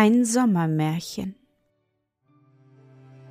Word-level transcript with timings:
Ein 0.00 0.24
Sommermärchen 0.24 1.34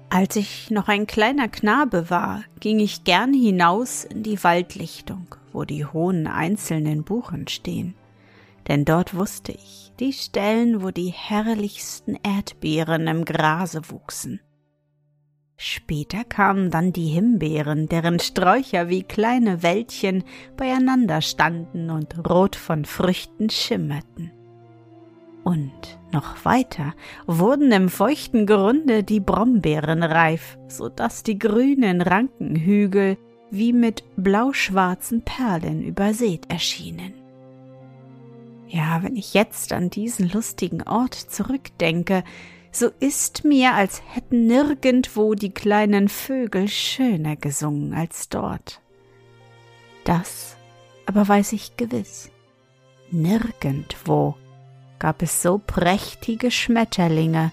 Als 0.10 0.36
ich 0.36 0.70
noch 0.70 0.90
ein 0.90 1.08
kleiner 1.08 1.48
Knabe 1.48 2.10
war, 2.10 2.44
ging 2.60 2.80
ich 2.80 3.06
gern 3.06 3.34
hinaus 3.34 4.04
in 4.04 4.22
die 4.22 4.44
Waldlichtung, 4.44 5.34
wo 5.54 5.64
die 5.64 5.86
hohen 5.86 6.28
einzelnen 6.28 7.06
Buchen 7.06 7.48
stehen. 7.48 7.96
Denn 8.68 8.84
dort 8.84 9.16
wusste 9.16 9.54
ich 9.54 9.94
die 10.02 10.12
Stellen, 10.12 10.84
wo 10.84 10.92
die 10.92 11.14
herrlichsten 11.14 12.20
Erdbeeren 12.22 13.08
im 13.08 13.24
Grase 13.24 13.90
wuchsen. 13.90 14.42
Später 15.56 16.26
kamen 16.26 16.70
dann 16.70 16.92
die 16.92 17.08
Himbeeren, 17.08 17.88
deren 17.88 18.20
Sträucher 18.20 18.90
wie 18.90 19.04
kleine 19.04 19.64
Wäldchen 19.64 20.26
beieinander 20.58 21.22
standen 21.22 21.90
und 21.90 22.28
rot 22.28 22.58
von 22.58 22.84
Früchten 22.84 23.50
schimmerten. 23.50 24.34
Und 25.48 25.98
noch 26.12 26.44
weiter 26.44 26.94
wurden 27.26 27.72
im 27.72 27.88
feuchten 27.88 28.46
Grunde 28.46 29.02
die 29.02 29.22
Brombeeren 29.22 30.04
reif, 30.04 30.58
so 30.68 30.90
dass 30.90 31.24
die 31.24 31.40
grünen 31.40 32.02
Rankenhügel 32.02 33.18
wie 33.50 33.72
mit 33.72 34.04
blauschwarzen 34.18 35.22
Perlen 35.22 35.82
übersät 35.82 36.52
erschienen. 36.52 37.14
Ja, 38.68 39.02
wenn 39.04 39.16
ich 39.16 39.34
jetzt 39.34 39.72
an 39.72 39.90
diesen 39.90 40.30
lustigen 40.30 40.84
Ort 40.84 41.14
zurückdenke, 41.14 42.26
so 42.74 42.90
ist 43.00 43.46
mir, 43.46 43.74
als 43.74 44.02
hätten 44.06 44.48
nirgendwo 44.48 45.34
die 45.34 45.54
kleinen 45.54 46.10
Vögel 46.10 46.68
schöner 46.68 47.38
gesungen 47.38 47.94
als 47.94 48.28
dort. 48.28 48.82
Das 50.04 50.58
aber 51.06 51.26
weiß 51.26 51.54
ich 51.54 51.78
gewiss. 51.78 52.32
Nirgendwo 53.12 54.36
gab 55.00 55.22
es 55.22 55.42
so 55.42 55.60
prächtige 55.66 56.52
Schmetterlinge, 56.52 57.52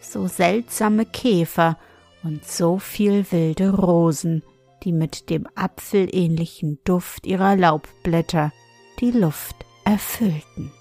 so 0.00 0.26
seltsame 0.26 1.04
Käfer 1.04 1.76
und 2.22 2.44
so 2.44 2.78
viel 2.78 3.24
wilde 3.30 3.70
Rosen, 3.70 4.42
die 4.82 4.92
mit 4.92 5.30
dem 5.30 5.46
apfelähnlichen 5.54 6.78
Duft 6.84 7.26
ihrer 7.26 7.56
Laubblätter 7.56 8.52
die 9.00 9.10
Luft 9.10 9.56
erfüllten. 9.84 10.72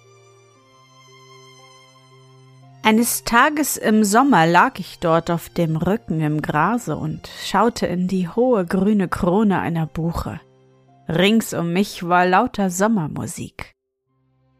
Eines 2.83 3.23
Tages 3.23 3.77
im 3.77 4.03
Sommer 4.03 4.45
lag 4.45 4.77
ich 4.77 4.99
dort 4.99 5.31
auf 5.31 5.49
dem 5.49 5.75
Rücken 5.75 6.21
im 6.21 6.43
Grase 6.43 6.95
und 6.95 7.27
schaute 7.43 7.87
in 7.87 8.07
die 8.07 8.29
hohe 8.29 8.63
grüne 8.63 9.07
Krone 9.07 9.59
einer 9.59 9.87
Buche. 9.87 10.39
Rings 11.09 11.55
um 11.55 11.73
mich 11.73 12.07
war 12.07 12.27
lauter 12.27 12.69
Sommermusik. 12.69 13.74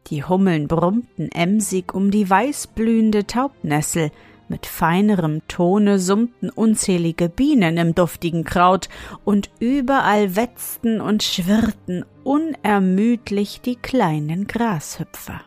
Die 0.08 0.22
Hummeln 0.22 0.68
brummten 0.68 1.30
emsig 1.32 1.92
um 1.92 2.10
die 2.10 2.28
weißblühende 2.28 3.26
Taubnessel, 3.26 4.10
mit 4.48 4.66
feinerem 4.66 5.46
Tone 5.48 5.98
summten 5.98 6.50
unzählige 6.50 7.28
Bienen 7.28 7.78
im 7.78 7.96
duftigen 7.96 8.44
Kraut, 8.44 8.88
und 9.24 9.50
überall 9.58 10.36
wetzten 10.36 11.00
und 11.00 11.24
schwirrten 11.24 12.04
unermüdlich 12.22 13.60
die 13.60 13.74
kleinen 13.74 14.46
Grashüpfer. 14.46 15.40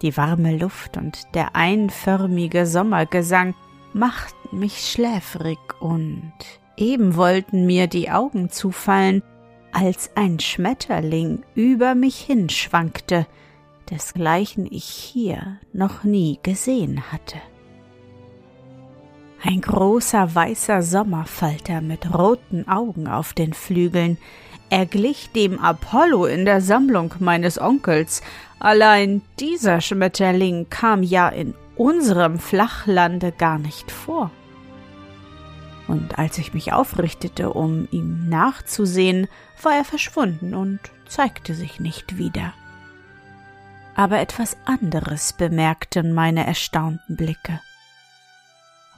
Die 0.00 0.16
warme 0.16 0.56
Luft 0.56 0.96
und 0.96 1.34
der 1.34 1.56
einförmige 1.56 2.64
Sommergesang 2.64 3.54
machten 3.92 4.58
mich 4.58 4.90
schläfrig, 4.90 5.58
und 5.80 6.32
eben 6.78 7.16
wollten 7.16 7.66
mir 7.66 7.86
die 7.86 8.10
Augen 8.10 8.48
zufallen, 8.48 9.22
als 9.80 10.10
ein 10.16 10.40
Schmetterling 10.40 11.44
über 11.54 11.94
mich 11.94 12.18
hinschwankte, 12.18 13.26
desgleichen 13.90 14.66
ich 14.68 14.84
hier 14.84 15.58
noch 15.72 16.02
nie 16.02 16.40
gesehen 16.42 17.12
hatte. 17.12 17.38
Ein 19.40 19.60
großer 19.60 20.34
weißer 20.34 20.82
Sommerfalter 20.82 21.80
mit 21.80 22.12
roten 22.12 22.66
Augen 22.66 23.06
auf 23.06 23.34
den 23.34 23.52
Flügeln, 23.52 24.18
er 24.68 24.84
glich 24.84 25.30
dem 25.30 25.60
Apollo 25.60 26.26
in 26.26 26.44
der 26.44 26.60
Sammlung 26.60 27.14
meines 27.20 27.60
Onkels, 27.60 28.22
allein 28.58 29.22
dieser 29.38 29.80
Schmetterling 29.80 30.66
kam 30.70 31.04
ja 31.04 31.28
in 31.28 31.54
unserem 31.76 32.40
Flachlande 32.40 33.30
gar 33.30 33.60
nicht 33.60 33.92
vor 33.92 34.32
und 35.88 36.18
als 36.18 36.38
ich 36.38 36.54
mich 36.54 36.72
aufrichtete, 36.72 37.52
um 37.52 37.88
ihm 37.90 38.28
nachzusehen, 38.28 39.26
war 39.62 39.74
er 39.74 39.84
verschwunden 39.84 40.54
und 40.54 40.80
zeigte 41.06 41.54
sich 41.54 41.80
nicht 41.80 42.18
wieder. 42.18 42.52
Aber 43.94 44.20
etwas 44.20 44.56
anderes 44.64 45.32
bemerkten 45.32 46.12
meine 46.12 46.46
erstaunten 46.46 47.16
Blicke. 47.16 47.60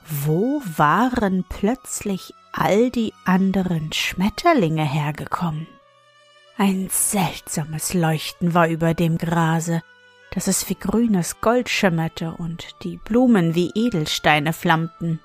Wo 0.05 0.61
waren 0.77 1.45
plötzlich 1.49 2.35
all 2.53 2.91
die 2.91 3.15
anderen 3.25 3.93
Schmetterlinge 3.93 4.85
hergekommen? 4.85 5.67
Ein 6.59 6.89
seltsames 6.91 7.95
Leuchten 7.95 8.53
war 8.53 8.69
über 8.69 8.93
dem 8.93 9.17
Grase, 9.17 9.83
dass 10.33 10.47
es 10.47 10.69
wie 10.69 10.75
grünes 10.75 11.41
Gold 11.41 11.69
schimmerte 11.69 12.33
und 12.33 12.83
die 12.83 12.99
Blumen 12.99 13.55
wie 13.55 13.71
Edelsteine 13.75 14.53
flammten. 14.53 15.21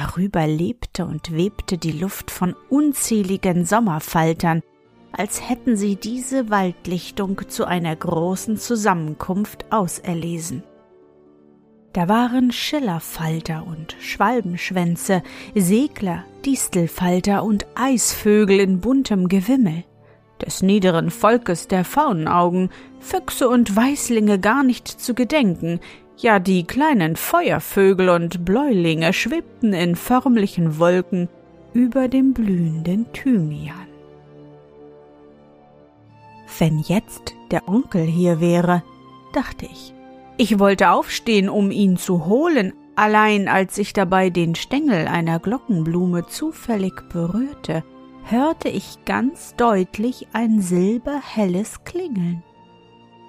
Darüber 0.00 0.46
lebte 0.46 1.04
und 1.04 1.36
webte 1.36 1.76
die 1.76 1.92
Luft 1.92 2.30
von 2.30 2.56
unzähligen 2.70 3.66
Sommerfaltern, 3.66 4.62
als 5.12 5.46
hätten 5.46 5.76
sie 5.76 5.96
diese 5.96 6.48
Waldlichtung 6.48 7.42
zu 7.48 7.66
einer 7.66 7.94
großen 7.96 8.56
Zusammenkunft 8.56 9.66
auserlesen. 9.70 10.62
Da 11.92 12.08
waren 12.08 12.50
Schillerfalter 12.50 13.66
und 13.66 13.94
Schwalbenschwänze, 14.00 15.22
Segler, 15.54 16.24
Distelfalter 16.46 17.44
und 17.44 17.66
Eisvögel 17.74 18.58
in 18.58 18.80
buntem 18.80 19.28
Gewimmel. 19.28 19.84
Des 20.40 20.62
niederen 20.62 21.10
Volkes 21.10 21.68
der 21.68 21.84
Faunaugen, 21.84 22.70
Füchse 23.00 23.50
und 23.50 23.76
Weißlinge 23.76 24.38
gar 24.38 24.62
nicht 24.62 24.88
zu 24.88 25.12
gedenken, 25.12 25.78
ja 26.22 26.38
die 26.38 26.64
kleinen 26.64 27.16
Feuervögel 27.16 28.08
und 28.08 28.44
Bläulinge 28.44 29.12
schwebten 29.12 29.72
in 29.72 29.96
förmlichen 29.96 30.78
Wolken 30.78 31.28
über 31.72 32.08
dem 32.08 32.32
blühenden 32.32 33.12
Thymian. 33.12 33.86
Wenn 36.58 36.80
jetzt 36.80 37.34
der 37.50 37.68
Onkel 37.68 38.04
hier 38.04 38.40
wäre, 38.40 38.82
dachte 39.32 39.66
ich. 39.66 39.94
Ich 40.36 40.58
wollte 40.58 40.90
aufstehen, 40.90 41.48
um 41.48 41.70
ihn 41.70 41.96
zu 41.96 42.26
holen, 42.26 42.72
allein 42.96 43.48
als 43.48 43.78
ich 43.78 43.92
dabei 43.92 44.30
den 44.30 44.54
Stängel 44.54 45.06
einer 45.06 45.38
Glockenblume 45.38 46.26
zufällig 46.26 46.94
berührte, 47.12 47.84
hörte 48.24 48.68
ich 48.68 49.04
ganz 49.04 49.54
deutlich 49.56 50.28
ein 50.32 50.60
silberhelles 50.60 51.84
Klingeln. 51.84 52.42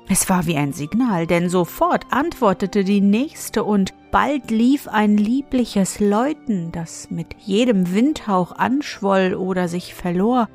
Es 0.08 0.30
war 0.30 0.46
wie 0.46 0.58
ein 0.58 0.74
Signal, 0.74 1.26
denn 1.26 1.50
sofort 1.50 2.06
antwortete 2.10 2.84
die 2.84 3.02
nächste 3.02 3.64
und 3.64 3.94
bald 4.12 4.52
lief 4.52 4.88
ein 4.88 5.18
liebliches 5.18 6.00
Läuten, 6.00 6.72
das 6.72 7.10
mit 7.10 7.36
jedem 7.40 7.94
Windhauch 7.94 8.52
anschwoll 8.52 9.36
oder 9.36 9.68
sich 9.68 9.94
verlor, 9.94 10.50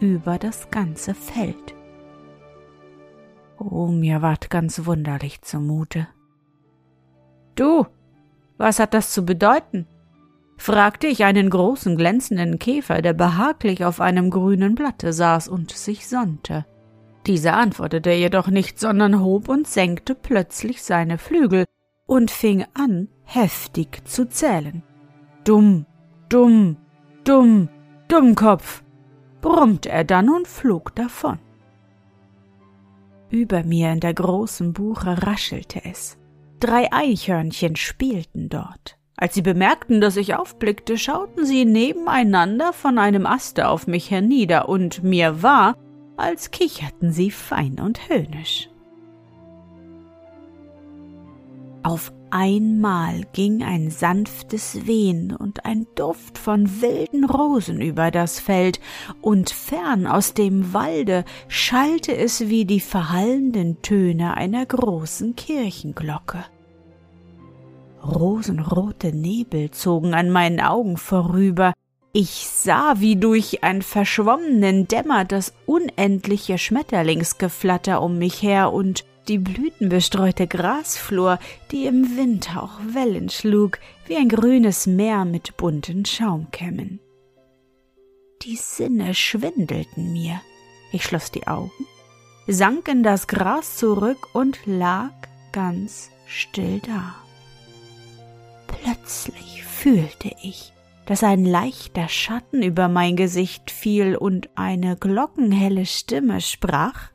über 0.00 0.38
das 0.38 0.70
ganze 0.70 1.14
Feld. 1.14 1.74
Oh, 3.58 3.86
mir 3.88 4.22
ward 4.22 4.50
ganz 4.50 4.84
wunderlich 4.86 5.42
zumute. 5.42 6.08
Du, 7.54 7.86
was 8.56 8.78
hat 8.78 8.94
das 8.94 9.12
zu 9.12 9.24
bedeuten? 9.24 9.86
fragte 10.56 11.06
ich 11.06 11.24
einen 11.24 11.50
großen 11.50 11.96
glänzenden 11.96 12.58
Käfer, 12.58 13.00
der 13.00 13.12
behaglich 13.12 13.84
auf 13.84 14.00
einem 14.00 14.30
grünen 14.30 14.74
Blatte 14.74 15.12
saß 15.12 15.48
und 15.48 15.70
sich 15.70 16.08
sonnte. 16.08 16.66
Dieser 17.28 17.58
antwortete 17.58 18.10
jedoch 18.10 18.48
nicht, 18.48 18.80
sondern 18.80 19.22
hob 19.22 19.50
und 19.50 19.68
senkte 19.68 20.14
plötzlich 20.14 20.82
seine 20.82 21.18
Flügel 21.18 21.66
und 22.06 22.30
fing 22.30 22.64
an, 22.72 23.08
heftig 23.22 24.08
zu 24.08 24.28
zählen. 24.28 24.82
Dumm, 25.44 25.84
dumm, 26.30 26.78
dumm, 27.24 27.68
Dummkopf, 28.08 28.82
brummte 29.42 29.90
er 29.90 30.04
dann 30.04 30.30
und 30.30 30.48
flog 30.48 30.94
davon. 30.94 31.38
Über 33.28 33.62
mir 33.62 33.92
in 33.92 34.00
der 34.00 34.14
großen 34.14 34.72
Buche 34.72 35.26
raschelte 35.26 35.84
es. 35.84 36.16
Drei 36.60 36.90
Eichhörnchen 36.90 37.76
spielten 37.76 38.48
dort. 38.48 38.96
Als 39.18 39.34
sie 39.34 39.42
bemerkten, 39.42 40.00
dass 40.00 40.16
ich 40.16 40.34
aufblickte, 40.34 40.96
schauten 40.96 41.44
sie 41.44 41.66
nebeneinander 41.66 42.72
von 42.72 42.96
einem 42.96 43.26
Aste 43.26 43.68
auf 43.68 43.86
mich 43.86 44.10
hernieder, 44.10 44.70
und 44.70 45.02
mir 45.02 45.42
war, 45.42 45.76
als 46.18 46.50
kicherten 46.50 47.12
sie 47.12 47.30
fein 47.30 47.80
und 47.80 48.08
höhnisch. 48.08 48.68
Auf 51.82 52.12
einmal 52.30 53.22
ging 53.32 53.62
ein 53.62 53.90
sanftes 53.90 54.86
Wehen 54.86 55.34
und 55.34 55.64
ein 55.64 55.86
Duft 55.94 56.36
von 56.36 56.82
wilden 56.82 57.24
Rosen 57.24 57.80
über 57.80 58.10
das 58.10 58.40
Feld, 58.40 58.80
und 59.22 59.48
fern 59.48 60.06
aus 60.06 60.34
dem 60.34 60.74
Walde 60.74 61.24
schallte 61.46 62.14
es 62.14 62.48
wie 62.48 62.64
die 62.64 62.80
verhallenden 62.80 63.80
Töne 63.80 64.36
einer 64.36 64.66
großen 64.66 65.36
Kirchenglocke. 65.36 66.44
Rosenrote 68.04 69.12
Nebel 69.16 69.70
zogen 69.70 70.14
an 70.14 70.30
meinen 70.30 70.60
Augen 70.60 70.96
vorüber, 70.96 71.72
ich 72.18 72.48
sah, 72.48 72.94
wie 72.98 73.14
durch 73.14 73.62
einen 73.62 73.80
verschwommenen 73.80 74.88
Dämmer 74.88 75.24
das 75.24 75.54
unendliche 75.66 76.58
Schmetterlingsgeflatter 76.58 78.02
um 78.02 78.18
mich 78.18 78.42
her 78.42 78.72
und 78.72 79.04
die 79.28 79.38
blütenbestreute 79.38 80.48
Grasflur, 80.48 81.38
die 81.70 81.86
im 81.86 82.16
Windhauch 82.16 82.80
Wellen 82.92 83.28
schlug, 83.28 83.78
wie 84.06 84.16
ein 84.16 84.28
grünes 84.28 84.88
Meer 84.88 85.24
mit 85.24 85.56
bunten 85.56 86.04
Schaumkämmen. 86.04 86.98
Die 88.42 88.56
Sinne 88.56 89.14
schwindelten 89.14 90.12
mir. 90.12 90.40
Ich 90.90 91.04
schloss 91.04 91.30
die 91.30 91.46
Augen, 91.46 91.86
sank 92.48 92.88
in 92.88 93.04
das 93.04 93.28
Gras 93.28 93.76
zurück 93.76 94.26
und 94.32 94.58
lag 94.66 95.12
ganz 95.52 96.10
still 96.26 96.80
da. 96.80 97.14
Plötzlich 98.66 99.62
fühlte 99.62 100.32
ich, 100.42 100.72
dass 101.08 101.24
ein 101.24 101.46
leichter 101.46 102.06
Schatten 102.06 102.62
über 102.62 102.88
mein 102.88 103.16
Gesicht 103.16 103.70
fiel 103.70 104.14
und 104.14 104.50
eine 104.56 104.94
glockenhelle 104.94 105.86
Stimme 105.86 106.42
sprach 106.42 107.12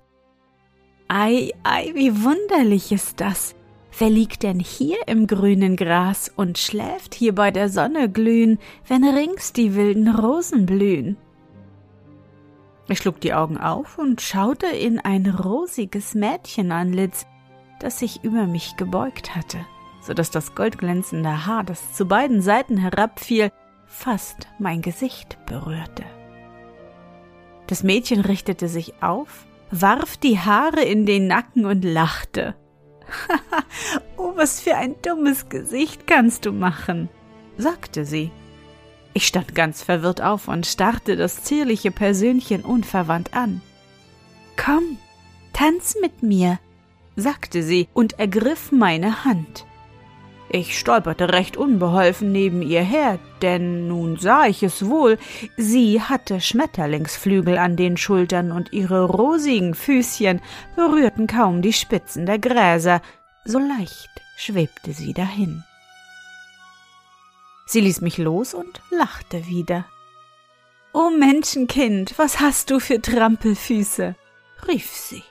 Ei, 1.07 1.51
ei, 1.61 1.91
wie 1.93 2.23
wunderlich 2.23 2.91
ist 2.91 3.21
das. 3.21 3.53
Wer 3.99 4.09
liegt 4.09 4.41
denn 4.41 4.59
hier 4.59 4.97
im 5.05 5.27
grünen 5.27 5.75
Gras 5.75 6.31
und 6.35 6.57
schläft 6.57 7.13
hier 7.13 7.35
bei 7.35 7.51
der 7.51 7.69
Sonne 7.69 8.09
glühen, 8.09 8.57
wenn 8.87 9.03
rings 9.03 9.53
die 9.53 9.75
wilden 9.75 10.07
Rosen 10.07 10.65
blühen? 10.65 11.15
Ich 12.89 12.97
schlug 12.97 13.21
die 13.21 13.35
Augen 13.35 13.59
auf 13.59 13.99
und 13.99 14.21
schaute 14.21 14.65
in 14.65 14.99
ein 14.99 15.27
rosiges 15.27 16.15
Mädchenanlitz, 16.15 17.27
das 17.79 17.99
sich 17.99 18.23
über 18.23 18.47
mich 18.47 18.75
gebeugt 18.75 19.35
hatte, 19.35 19.59
so 20.01 20.15
dass 20.15 20.31
das 20.31 20.55
goldglänzende 20.55 21.45
Haar, 21.45 21.63
das 21.63 21.93
zu 21.93 22.07
beiden 22.07 22.41
Seiten 22.41 22.77
herabfiel, 22.77 23.51
fast 23.93 24.47
mein 24.59 24.81
Gesicht 24.81 25.37
berührte. 25.45 26.03
Das 27.67 27.83
Mädchen 27.83 28.21
richtete 28.21 28.67
sich 28.67 29.01
auf, 29.01 29.45
warf 29.71 30.17
die 30.17 30.39
Haare 30.39 30.81
in 30.81 31.05
den 31.05 31.27
Nacken 31.27 31.65
und 31.65 31.85
lachte. 31.85 32.55
oh, 34.17 34.33
was 34.35 34.59
für 34.59 34.75
ein 34.75 34.95
dummes 35.01 35.47
Gesicht 35.47 36.07
kannst 36.07 36.45
du 36.45 36.51
machen, 36.51 37.07
sagte 37.57 38.03
sie. 38.03 38.31
Ich 39.13 39.27
stand 39.27 39.53
ganz 39.53 39.83
verwirrt 39.83 40.21
auf 40.21 40.47
und 40.47 40.65
starrte 40.65 41.15
das 41.15 41.43
zierliche 41.43 41.91
Persönchen 41.91 42.63
unverwandt 42.63 43.35
an. 43.35 43.61
Komm, 44.57 44.97
tanz 45.53 45.95
mit 46.01 46.23
mir, 46.23 46.59
sagte 47.15 47.61
sie 47.61 47.87
und 47.93 48.19
ergriff 48.19 48.71
meine 48.71 49.23
Hand. 49.23 49.65
Ich 50.55 50.77
stolperte 50.77 51.33
recht 51.33 51.57
unbeholfen 51.57 52.31
neben 52.31 52.61
ihr 52.61 52.83
her, 52.83 53.17
denn 53.41 53.87
nun 53.87 54.17
sah 54.17 54.45
ich 54.45 54.61
es 54.61 54.85
wohl, 54.85 55.17
sie 55.57 55.99
hatte 55.99 56.41
Schmetterlingsflügel 56.41 57.57
an 57.57 57.75
den 57.75 57.97
Schultern 57.97 58.51
und 58.51 58.71
ihre 58.71 59.05
rosigen 59.05 59.73
Füßchen 59.73 60.41
berührten 60.75 61.25
kaum 61.25 61.63
die 61.63 61.73
Spitzen 61.73 62.27
der 62.27 62.37
Gräser, 62.37 63.01
so 63.45 63.57
leicht 63.57 64.11
schwebte 64.37 64.93
sie 64.93 65.13
dahin. 65.13 65.63
Sie 67.65 67.81
ließ 67.81 68.01
mich 68.01 68.19
los 68.19 68.53
und 68.53 68.79
lachte 68.91 69.47
wieder. 69.47 69.85
O 70.93 71.09
Menschenkind, 71.09 72.13
was 72.19 72.39
hast 72.39 72.69
du 72.69 72.79
für 72.79 73.01
Trampelfüße? 73.01 74.13
rief 74.67 74.91
sie. 74.91 75.23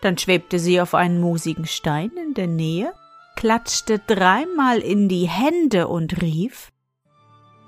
Dann 0.00 0.16
schwebte 0.16 0.60
sie 0.60 0.80
auf 0.80 0.94
einen 0.94 1.20
musigen 1.20 1.66
Stein 1.66 2.12
in 2.16 2.34
der 2.34 2.46
Nähe 2.46 2.94
klatschte 3.36 3.98
dreimal 3.98 4.78
in 4.78 5.08
die 5.08 5.28
Hände 5.28 5.88
und 5.88 6.22
rief 6.22 6.70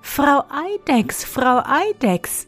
Frau 0.01 0.45
Eidex, 0.49 1.25
Frau 1.25 1.63
Eidex. 1.65 2.47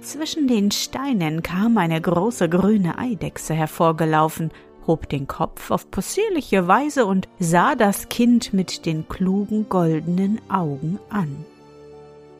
Zwischen 0.00 0.46
den 0.46 0.70
Steinen 0.70 1.42
kam 1.42 1.78
eine 1.78 2.00
große 2.00 2.48
grüne 2.48 2.98
Eidechse 2.98 3.54
hervorgelaufen, 3.54 4.52
hob 4.86 5.08
den 5.08 5.26
Kopf 5.26 5.70
auf 5.70 5.90
possierliche 5.90 6.68
Weise 6.68 7.06
und 7.06 7.26
sah 7.38 7.74
das 7.74 8.10
Kind 8.10 8.52
mit 8.52 8.84
den 8.84 9.08
klugen 9.08 9.68
goldenen 9.68 10.40
Augen 10.50 11.00
an. 11.08 11.44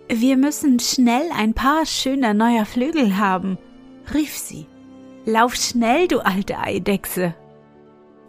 Wir 0.08 0.36
müssen 0.36 0.78
schnell 0.78 1.30
ein 1.34 1.54
paar 1.54 1.86
schöner 1.86 2.34
neuer 2.34 2.66
Flügel 2.66 3.16
haben, 3.16 3.56
rief 4.12 4.36
sie. 4.36 4.66
Lauf 5.24 5.54
schnell, 5.54 6.06
du 6.06 6.20
alte 6.20 6.58
Eidechse. 6.58 7.34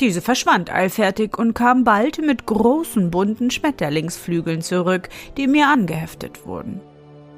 Diese 0.02 0.22
verschwand 0.22 0.74
eilfertig 0.74 1.38
und 1.38 1.54
kam 1.54 1.84
bald 1.84 2.20
mit 2.22 2.46
großen 2.46 3.12
bunten 3.12 3.50
Schmetterlingsflügeln 3.50 4.62
zurück, 4.62 5.10
die 5.38 5.48
mir 5.48 5.68
angeheftet 5.68 6.46
wurden. 6.46 6.82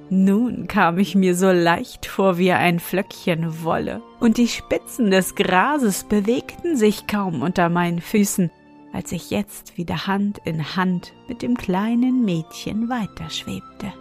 Nun 0.09 0.67
kam 0.67 0.97
ich 0.99 1.15
mir 1.15 1.35
so 1.35 1.51
leicht 1.51 2.05
vor 2.05 2.37
wie 2.37 2.53
ein 2.53 2.79
Flöckchen 2.79 3.63
Wolle, 3.63 4.01
und 4.19 4.37
die 4.37 4.47
Spitzen 4.47 5.11
des 5.11 5.35
Grases 5.35 6.05
bewegten 6.05 6.77
sich 6.77 7.07
kaum 7.07 7.41
unter 7.41 7.69
meinen 7.69 7.99
Füßen, 8.01 8.49
als 8.93 9.11
ich 9.11 9.29
jetzt 9.29 9.77
wieder 9.77 10.07
Hand 10.07 10.39
in 10.45 10.75
Hand 10.75 11.13
mit 11.27 11.41
dem 11.41 11.57
kleinen 11.57 12.23
Mädchen 12.23 12.89
weiterschwebte. 12.89 13.93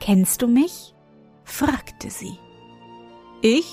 Kennst 0.00 0.42
du 0.42 0.48
mich? 0.48 0.94
fragte 1.44 2.10
sie. 2.10 2.36
Ich 3.42 3.70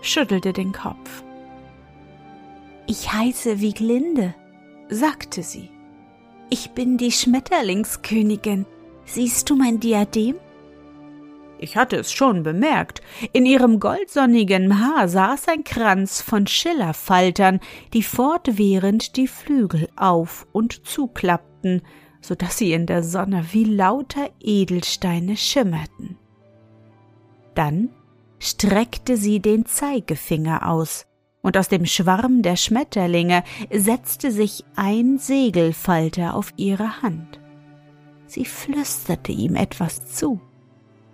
schüttelte 0.00 0.54
den 0.54 0.72
Kopf. 0.72 1.22
Ich 2.86 3.12
heiße 3.12 3.60
Wieglinde, 3.60 4.34
sagte 4.88 5.42
sie. 5.42 5.70
Ich 6.50 6.72
bin 6.72 6.98
die 6.98 7.12
Schmetterlingskönigin. 7.12 8.66
Siehst 9.04 9.48
du 9.48 9.56
mein 9.56 9.80
Diadem? 9.80 10.36
Ich 11.58 11.76
hatte 11.76 11.96
es 11.96 12.12
schon 12.12 12.42
bemerkt. 12.42 13.02
In 13.32 13.46
ihrem 13.46 13.78
goldsonnigen 13.78 14.80
Haar 14.80 15.08
saß 15.08 15.48
ein 15.48 15.62
Kranz 15.62 16.20
von 16.20 16.48
Schillerfaltern, 16.48 17.60
die 17.92 18.02
fortwährend 18.02 19.16
die 19.16 19.28
Flügel 19.28 19.88
auf 19.94 20.46
und 20.50 20.84
zuklappten, 20.84 21.82
so 22.20 22.34
dass 22.34 22.58
sie 22.58 22.72
in 22.72 22.86
der 22.86 23.04
Sonne 23.04 23.46
wie 23.52 23.64
lauter 23.64 24.28
Edelsteine 24.40 25.36
schimmerten. 25.36 26.18
Dann 27.54 27.90
streckte 28.40 29.16
sie 29.16 29.38
den 29.38 29.64
Zeigefinger 29.64 30.68
aus, 30.68 31.06
und 31.42 31.56
aus 31.56 31.68
dem 31.68 31.86
Schwarm 31.86 32.42
der 32.42 32.56
Schmetterlinge 32.56 33.42
setzte 33.70 34.30
sich 34.30 34.64
ein 34.76 35.18
Segelfalter 35.18 36.34
auf 36.34 36.52
ihre 36.56 37.02
Hand. 37.02 37.40
Sie 38.26 38.44
flüsterte 38.44 39.32
ihm 39.32 39.56
etwas 39.56 40.06
zu. 40.14 40.40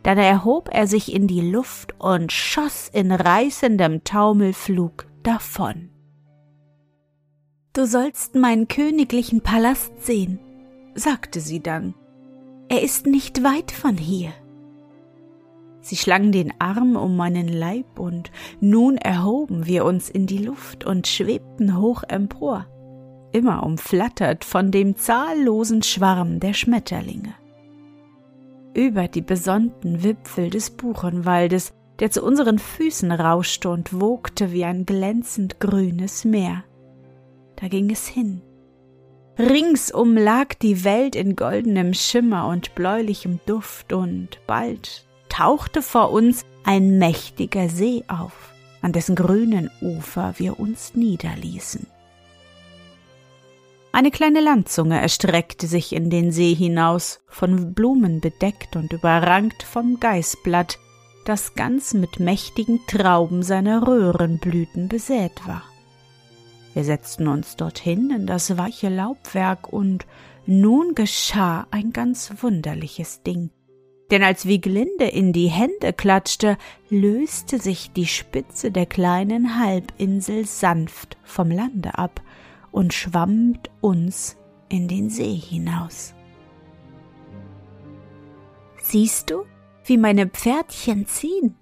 Dann 0.03 0.19
erhob 0.19 0.69
er 0.73 0.87
sich 0.87 1.13
in 1.13 1.27
die 1.27 1.41
Luft 1.41 1.95
und 1.99 2.31
schoss 2.31 2.89
in 2.93 3.11
reißendem 3.11 4.05
Taumelflug 4.05 5.07
davon. 5.23 5.91
Du 7.73 7.87
sollst 7.87 8.35
meinen 8.35 8.69
königlichen 8.69 9.41
Palast 9.41 10.05
sehen, 10.05 10.39
sagte 10.95 11.41
sie 11.41 11.61
dann. 11.61 11.95
Er 12.69 12.83
ist 12.83 13.07
nicht 13.07 13.43
weit 13.43 13.71
von 13.71 13.97
hier. 13.97 14.33
Sie 15.89 15.97
schlang 15.97 16.33
den 16.33 16.53
Arm 16.59 16.97
um 16.97 17.17
meinen 17.17 17.49
Leib 17.49 17.99
und 17.99 18.31
nun 18.61 18.99
erhoben 18.99 19.65
wir 19.65 19.87
uns 19.87 20.11
in 20.11 20.27
die 20.27 20.37
Luft 20.37 20.85
und 20.85 21.07
schwebten 21.07 21.79
hoch 21.79 22.03
empor, 22.07 22.67
immer 23.33 23.63
umflattert 23.63 24.45
von 24.45 24.71
dem 24.71 24.97
zahllosen 24.97 25.83
Schwarm 25.83 26.41
der 26.41 26.53
Schmetterlinge. 26.53 27.33
Über 28.75 29.09
die 29.09 29.23
besonnten 29.23 30.03
Wipfel 30.03 30.51
des 30.51 30.69
Buchenwaldes, 30.69 31.73
der 32.01 32.11
zu 32.11 32.23
unseren 32.23 32.59
Füßen 32.59 33.11
rauschte 33.11 33.71
und 33.71 33.99
wogte 33.99 34.53
wie 34.53 34.67
ein 34.67 34.85
glänzend 34.85 35.59
grünes 35.59 36.27
Meer. 36.27 36.65
Da 37.57 37.69
ging 37.69 37.89
es 37.89 38.07
hin. 38.07 38.43
Ringsum 39.39 40.19
lag 40.19 40.53
die 40.53 40.85
Welt 40.85 41.17
in 41.17 41.35
goldenem 41.35 41.95
Schimmer 41.95 42.47
und 42.47 42.75
bläulichem 42.75 43.41
Duft, 43.47 43.95
und 43.95 44.39
bald 44.47 45.08
tauchte 45.29 45.83
vor 45.83 46.11
uns 46.11 46.45
ein 46.65 46.99
mächtiger 46.99 47.69
See 47.69 48.05
auf, 48.09 48.53
an 48.83 48.93
dessen 48.93 49.15
grünen 49.15 49.71
Ufer 49.81 50.35
wir 50.39 50.61
uns 50.61 50.95
niederließen. 50.95 51.87
Eine 53.91 54.11
kleine 54.11 54.41
Landzunge 54.41 55.01
erstreckte 55.01 55.67
sich 55.67 55.95
in 55.95 56.11
den 56.11 56.31
See 56.31 56.55
hinaus, 56.55 57.21
von 57.27 57.75
Blumen 57.75 58.21
bedeckt 58.21 58.77
und 58.77 58.93
überrankt 58.93 59.63
vom 59.63 59.99
Geißblatt, 59.99 60.79
das 61.25 61.55
ganz 61.55 61.95
mit 61.95 62.21
mächtigen 62.21 62.81
Trauben 62.87 63.43
seiner 63.43 63.87
Röhrenblüten 63.87 64.89
besät 64.89 65.47
war. 65.47 65.63
Wir 66.75 66.85
setzten 66.85 67.29
uns 67.29 67.57
dorthin 67.57 68.11
in 68.11 68.27
das 68.27 68.57
weiche 68.57 68.89
Laubwerk, 68.89 69.73
und 69.73 70.07
nun 70.47 70.95
geschah 70.95 71.67
ein 71.71 71.93
ganz 71.93 72.31
wunderliches 72.41 73.23
Ding 73.23 73.51
denn 74.11 74.23
als 74.23 74.47
Wieglinde 74.47 75.05
in 75.05 75.33
die 75.33 75.49
Hände 75.49 75.93
klatschte, 75.93 76.57
löste 76.89 77.59
sich 77.59 77.93
die 77.93 78.07
Spitze 78.07 78.71
der 78.71 78.87
kleinen 78.87 79.59
Halbinsel 79.59 80.47
sanft 80.47 81.17
vom 81.25 81.51
Lande 81.51 81.99
ab 81.99 82.23
und 82.73 82.95
schwamm 82.95 83.59
uns 83.81 84.37
in 84.69 84.89
den 84.89 85.11
See 85.11 85.35
hinaus. 85.35 86.15
Siehst 88.83 89.31
du, 89.31 89.45
wie 89.85 89.99
meine 89.99 90.27
Pferdchen 90.27 91.07
ziehen? 91.07 91.55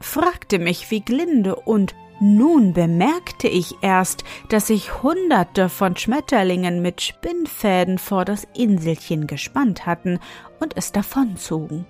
fragte 0.00 0.60
mich 0.60 0.90
Wieglinde, 0.92 1.56
und 1.56 1.94
nun 2.20 2.72
bemerkte 2.72 3.48
ich 3.48 3.76
erst, 3.80 4.24
dass 4.48 4.66
sich 4.68 5.02
Hunderte 5.02 5.68
von 5.68 5.96
Schmetterlingen 5.96 6.82
mit 6.82 7.00
Spinnfäden 7.00 7.98
vor 7.98 8.24
das 8.24 8.46
Inselchen 8.54 9.26
gespannt 9.26 9.86
hatten 9.86 10.18
und 10.60 10.76
es 10.76 10.92
davonzogen. 10.92 11.86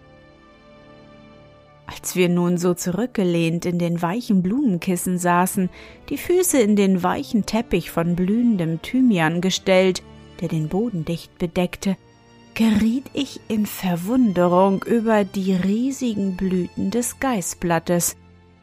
Als 1.87 2.16
wir 2.16 2.28
nun 2.28 2.58
so 2.58 2.75
zurückgelehnt 2.75 3.64
in 3.64 3.78
den 3.78 4.02
weichen 4.02 4.42
Blumenkissen 4.42 5.18
saßen, 5.18 5.70
die 6.11 6.18
Füße 6.18 6.61
in 6.61 6.76
den 6.76 7.02
weichen 7.02 7.47
Teppich 7.47 7.90
von 7.90 8.14
blühendem 8.14 8.82
Thymian 8.82 9.40
gestellt, 9.40 10.02
der 10.42 10.49
den 10.49 10.68
Boden 10.68 11.06
dicht 11.06 11.38
bedeckte, 11.38 11.97
geriet 12.52 13.06
ich 13.14 13.40
in 13.49 13.64
Verwunderung 13.64 14.82
über 14.82 15.25
die 15.25 15.54
riesigen 15.54 16.37
Blüten 16.37 16.90
des 16.90 17.20
Geißblattes, 17.20 18.16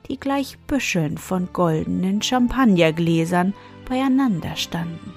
die 0.07 0.19
gleich 0.19 0.57
Büscheln 0.67 1.17
von 1.17 1.49
goldenen 1.53 2.21
Champagnergläsern 2.21 3.53
beieinander 3.87 4.55
standen. 4.55 5.13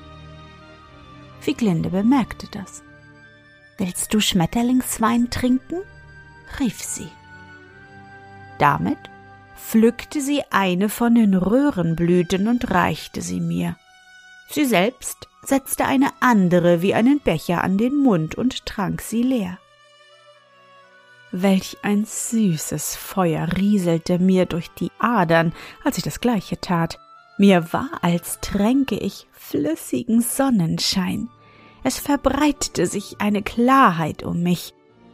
Wieglinde 1.44 1.90
bemerkte 1.90 2.46
das. 2.50 2.82
Willst 3.78 4.12
du 4.12 4.20
Schmetterlingswein 4.20 5.30
trinken? 5.30 5.82
rief 6.58 6.82
sie. 6.82 7.08
Damit 8.58 8.98
pflückte 9.56 10.20
sie 10.20 10.42
eine 10.50 10.88
von 10.88 11.14
den 11.14 11.34
Röhrenblüten 11.34 12.48
und 12.48 12.70
reichte 12.70 13.22
sie 13.22 13.40
mir. 13.40 13.76
Sie 14.50 14.64
selbst 14.64 15.28
setzte 15.42 15.84
eine 15.84 16.10
andere 16.20 16.82
wie 16.82 16.94
einen 16.94 17.20
Becher 17.20 17.62
an 17.62 17.78
den 17.78 17.94
Mund 17.96 18.34
und 18.34 18.66
trank 18.66 19.00
sie 19.00 19.22
leer. 19.22 19.58
Welch 21.30 21.76
ein 21.82 22.04
süßes 22.06 22.96
Feuer 22.96 23.48
rieselte 23.56 24.18
mir 24.18 24.46
durch 24.46 24.70
die 24.70 24.90
Adern, 24.98 25.52
als 25.84 25.98
ich 25.98 26.04
das 26.04 26.20
gleiche 26.20 26.58
tat. 26.60 26.98
Mir 27.36 27.72
war, 27.72 27.90
als 28.00 28.40
tränke 28.40 28.96
ich 28.96 29.26
flüssigen 29.32 30.22
Sonnenschein. 30.22 31.28
Es 31.84 31.98
verbreitete 31.98 32.86
sich 32.86 33.16
eine 33.20 33.42
Klarheit 33.42 34.22
um 34.22 34.42
mich, 34.42 34.72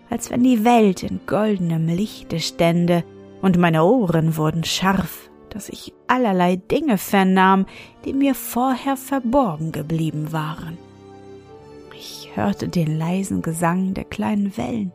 als 0.08 0.30
wenn 0.30 0.44
die 0.44 0.64
Welt 0.64 1.02
in 1.02 1.20
goldenem 1.26 1.86
Lichte 1.88 2.40
stände, 2.40 3.04
und 3.42 3.58
meine 3.58 3.84
Ohren 3.84 4.38
wurden 4.38 4.64
scharf, 4.64 5.28
dass 5.50 5.68
ich 5.68 5.92
allerlei 6.06 6.56
Dinge 6.56 6.96
vernahm, 6.96 7.66
die 8.04 8.14
mir 8.14 8.34
vorher 8.34 8.96
verborgen 8.96 9.70
geblieben 9.70 10.32
waren. 10.32 10.78
Ich 11.94 12.30
hörte 12.34 12.68
den 12.68 12.96
leisen 12.96 13.42
Gesang 13.42 13.92
der 13.92 14.04
kleinen 14.04 14.56
Wellen, 14.56 14.92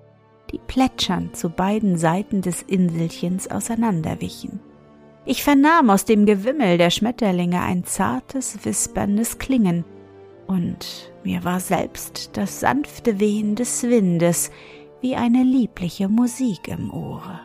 die 0.51 0.59
plätschernd 0.59 1.35
zu 1.35 1.49
beiden 1.49 1.97
Seiten 1.97 2.41
des 2.41 2.61
Inselchens 2.61 3.49
auseinanderwichen. 3.49 4.59
Ich 5.25 5.43
vernahm 5.43 5.89
aus 5.89 6.05
dem 6.05 6.25
Gewimmel 6.25 6.77
der 6.77 6.89
Schmetterlinge 6.89 7.61
ein 7.61 7.83
zartes, 7.83 8.65
wisperndes 8.65 9.37
Klingen, 9.37 9.85
und 10.47 11.13
mir 11.23 11.43
war 11.43 11.59
selbst 11.59 12.31
das 12.35 12.59
sanfte 12.59 13.19
Wehen 13.19 13.55
des 13.55 13.83
Windes 13.83 14.49
wie 14.99 15.15
eine 15.15 15.43
liebliche 15.43 16.09
Musik 16.09 16.67
im 16.67 16.91
Ohre. 16.91 17.39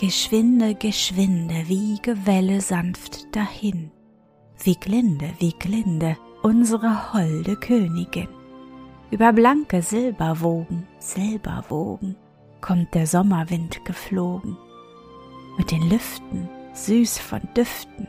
Geschwinde, 0.00 0.74
geschwinde, 0.74 1.68
wiege 1.68 2.26
Welle 2.26 2.60
sanft 2.60 3.36
dahin. 3.36 3.90
Wie 4.64 4.74
glinde, 4.74 5.30
wie 5.38 5.52
glinde, 5.52 6.16
unsere 6.42 7.12
holde 7.12 7.56
Königin. 7.56 8.28
Über 9.12 9.30
blanke 9.34 9.82
Silberwogen, 9.82 10.88
Silberwogen, 10.98 12.16
kommt 12.62 12.94
der 12.94 13.06
Sommerwind 13.06 13.84
geflogen. 13.84 14.56
Mit 15.58 15.70
den 15.70 15.86
Lüften, 15.90 16.48
süß 16.72 17.18
von 17.18 17.42
Düften, 17.54 18.08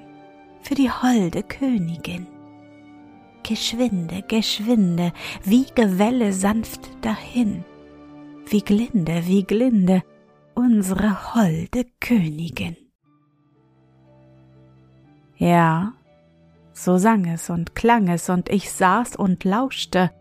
für 0.62 0.76
die 0.76 0.90
holde 0.90 1.44
Königin. 1.44 2.26
Geschwinde, 3.44 4.22
geschwinde, 4.30 5.12
wiege 5.44 6.00
Welle 6.00 6.32
sanft 6.32 6.90
dahin. 7.02 7.66
Wie 8.46 8.62
glinde, 8.62 9.28
wie 9.28 9.44
glinde, 9.44 10.04
unsere 10.56 11.36
holde 11.36 11.86
Königin. 12.00 12.78
Ja, 15.36 15.92
so 16.72 16.98
sang 16.98 17.26
es 17.26 17.50
und 17.50 17.76
klang 17.76 18.08
es, 18.08 18.30
und 18.30 18.48
ich 18.48 18.72
saß 18.72 19.18
und 19.18 19.44
lauschte, 19.44 20.12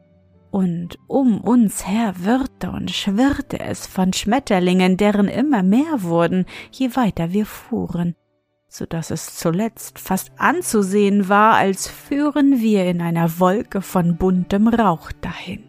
und 0.53 0.99
um 1.07 1.41
uns 1.41 1.89
her 1.89 2.13
wirrte 2.19 2.71
und 2.71 2.91
schwirrte 2.91 3.59
es 3.59 3.87
von 3.87 4.13
Schmetterlingen, 4.13 4.99
deren 4.99 5.27
immer 5.27 5.63
mehr 5.63 6.03
wurden, 6.03 6.45
je 6.71 6.95
weiter 6.95 7.33
wir 7.33 7.47
fuhren, 7.47 8.15
so 8.69 8.85
dass 8.85 9.11
es 9.11 9.35
zuletzt 9.35 9.99
fast 9.99 10.31
anzusehen 10.37 11.31
war, 11.31 11.55
als 11.55 11.89
führen 11.89 12.61
wir 12.61 12.85
in 12.85 13.01
einer 13.01 13.41
Wolke 13.41 13.81
von 13.81 14.19
buntem 14.19 14.69
Rauch 14.69 15.11
dahin. 15.23 15.65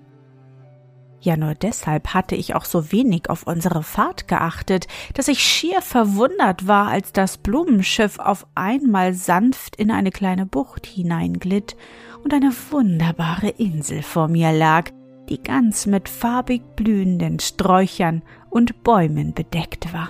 Ja, 1.22 1.38
nur 1.38 1.56
deshalb 1.56 2.14
hatte 2.14 2.36
ich 2.36 2.54
auch 2.54 2.66
so 2.66 2.92
wenig 2.92 3.30
auf 3.30 3.48
unsere 3.48 3.84
Fahrt 3.84 4.28
geachtet, 4.28 4.88
dass 5.14 5.30
ich 5.30 5.40
schier 5.42 5.82
verwundert 5.82 6.68
war, 6.68 6.90
als 6.90 7.14
das 7.14 7.38
Blumenschiff 7.38 8.20
auf 8.20 8.46
einmal 8.54 9.14
sanft 9.14 9.78
in 9.78 9.92
eine 9.92 10.12
kleine 10.12 10.46
Bucht 10.46 10.86
hineinglitt 10.86 11.78
und 12.24 12.34
eine 12.34 12.52
wunderbare 12.72 13.50
Insel 13.50 14.02
vor 14.02 14.28
mir 14.28 14.52
lag, 14.52 14.90
die 15.30 15.42
ganz 15.42 15.86
mit 15.86 16.10
farbig 16.10 16.62
blühenden 16.76 17.40
Sträuchern 17.40 18.22
und 18.50 18.84
Bäumen 18.84 19.34
bedeckt 19.34 19.94
war 19.94 20.10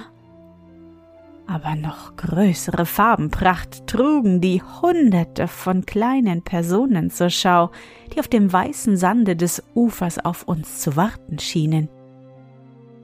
aber 1.48 1.76
noch 1.76 2.16
größere 2.16 2.86
Farbenpracht 2.86 3.88
trugen 3.88 4.42
die 4.42 4.62
Hunderte 4.82 5.48
von 5.48 5.86
kleinen 5.86 6.42
Personen 6.42 7.10
zur 7.10 7.30
Schau, 7.30 7.72
die 8.14 8.20
auf 8.20 8.28
dem 8.28 8.52
weißen 8.52 8.98
Sande 8.98 9.36
des 9.36 9.64
Ufers 9.74 10.24
auf 10.24 10.44
uns 10.48 10.80
zu 10.80 10.96
warten 10.96 11.40
schienen. 11.40 11.90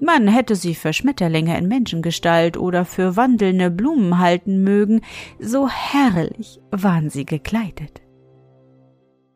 Man 0.01 0.29
hätte 0.29 0.55
sie 0.55 0.75
für 0.75 0.93
Schmetterlinge 0.93 1.57
in 1.57 1.67
Menschengestalt 1.67 2.55
oder 2.55 2.85
für 2.85 3.17
wandelnde 3.17 3.69
Blumen 3.69 4.17
halten 4.17 4.63
mögen, 4.63 5.01
so 5.39 5.67
herrlich 5.67 6.61
waren 6.71 7.09
sie 7.09 7.25
gekleidet. 7.25 8.01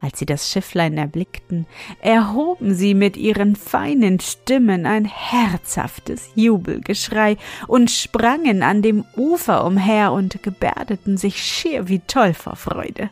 Als 0.04 0.20
sie 0.20 0.26
das 0.26 0.52
Schifflein 0.52 0.98
erblickten, 0.98 1.66
erhoben 2.02 2.76
sie 2.76 2.94
mit 2.94 3.16
ihren 3.16 3.56
feinen 3.56 4.20
Stimmen 4.20 4.86
ein 4.86 5.06
herzhaftes 5.06 6.30
Jubelgeschrei 6.36 7.38
und 7.70 7.90
sprangen 7.90 8.64
an 8.64 8.82
dem 8.82 9.06
Ufer 9.16 9.64
umher 9.64 10.12
und 10.12 10.44
gebärdeten 10.44 11.16
sich 11.16 11.42
schier 11.42 11.88
wie 11.88 12.00
toll 12.00 12.34
vor 12.34 12.58
Freude. 12.58 13.12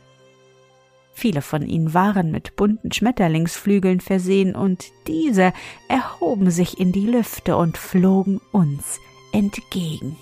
Viele 1.13 1.41
von 1.41 1.65
ihnen 1.65 1.93
waren 1.93 2.29
mit 2.29 2.57
bunten 2.57 2.91
Schmetterlingsflügeln 2.91 4.01
versehen, 4.01 4.53
und 4.53 4.83
diese 5.07 5.53
erhoben 5.87 6.51
sich 6.51 6.77
in 6.77 6.91
die 6.91 7.05
Lüfte 7.07 7.55
und 7.55 7.77
flogen 7.77 8.41
uns 8.51 8.99
entgegen. 9.31 10.17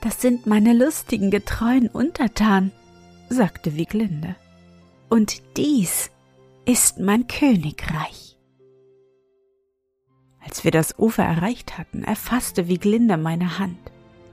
Das 0.00 0.20
sind 0.20 0.46
meine 0.46 0.72
lustigen, 0.72 1.30
getreuen 1.30 1.86
Untertanen, 1.86 2.72
sagte 3.28 3.76
Wieglinde. 3.76 4.34
Und 5.08 5.42
dies 5.56 6.10
ist 6.64 6.98
mein 6.98 7.28
Königreich. 7.28 8.36
Als 10.44 10.64
wir 10.64 10.70
das 10.70 10.98
Ufer 10.98 11.24
erreicht 11.24 11.78
hatten, 11.78 12.04
erfasste 12.04 12.68
Wieglinde 12.68 13.16
meine 13.16 13.58
Hand. 13.58 13.78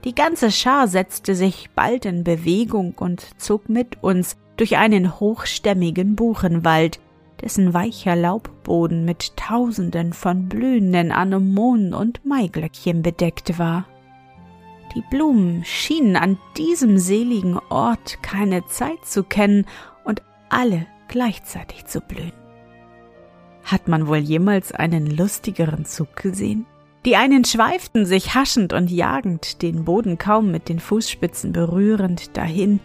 Die 0.04 0.14
ganze 0.14 0.50
Schar 0.50 0.86
setzte 0.88 1.34
sich 1.34 1.70
bald 1.74 2.04
in 2.04 2.24
Bewegung 2.24 2.94
und 2.96 3.40
zog 3.40 3.68
mit 3.68 4.02
uns 4.02 4.36
durch 4.56 4.76
einen 4.76 5.18
hochstämmigen 5.18 6.14
Buchenwald, 6.14 7.00
dessen 7.40 7.74
weicher 7.74 8.14
Laubboden 8.14 9.04
mit 9.04 9.36
Tausenden 9.36 10.12
von 10.12 10.48
blühenden 10.48 11.10
Anemonen 11.10 11.94
und 11.94 12.24
Maiglöckchen 12.24 13.02
bedeckt 13.02 13.58
war. 13.58 13.86
Die 14.94 15.02
Blumen 15.10 15.64
schienen 15.64 16.16
an 16.16 16.38
diesem 16.56 16.98
seligen 16.98 17.58
Ort 17.70 18.22
keine 18.22 18.64
Zeit 18.66 19.04
zu 19.04 19.24
kennen 19.24 19.66
alle 20.48 20.86
gleichzeitig 21.08 21.86
zu 21.86 22.00
blühen. 22.00 22.32
Hat 23.64 23.88
man 23.88 24.06
wohl 24.06 24.18
jemals 24.18 24.72
einen 24.72 25.06
lustigeren 25.06 25.84
Zug 25.84 26.16
gesehen? 26.16 26.66
Die 27.04 27.16
einen 27.16 27.44
schweiften 27.44 28.06
sich 28.06 28.34
haschend 28.34 28.72
und 28.72 28.90
jagend, 28.90 29.62
den 29.62 29.84
Boden 29.84 30.18
kaum 30.18 30.50
mit 30.50 30.68
den 30.68 30.80
Fußspitzen 30.80 31.52
berührend, 31.52 32.36
dahin, 32.36 32.80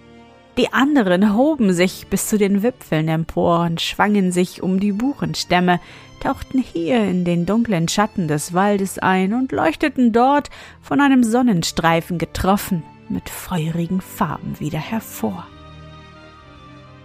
die 0.60 0.74
anderen 0.74 1.38
hoben 1.38 1.72
sich 1.72 2.08
bis 2.08 2.28
zu 2.28 2.38
den 2.38 2.64
Wipfeln 2.64 3.08
empor 3.08 3.62
und 3.62 3.80
schwangen 3.80 4.34
sich 4.34 4.62
um 4.62 4.82
die 4.82 4.92
Buchenstämme, 4.92 5.80
tauchten 6.22 6.60
hier 6.62 7.02
in 7.02 7.24
den 7.24 7.46
dunklen 7.46 7.88
Schatten 7.88 8.28
des 8.28 8.54
Waldes 8.54 9.00
ein 9.00 9.34
und 9.34 9.54
leuchteten 9.54 10.12
dort, 10.12 10.50
von 10.82 11.00
einem 11.00 11.24
Sonnenstreifen 11.24 12.18
getroffen, 12.18 12.84
mit 13.08 13.30
feurigen 13.30 14.02
Farben 14.02 14.60
wieder 14.60 14.80
hervor. 14.80 15.48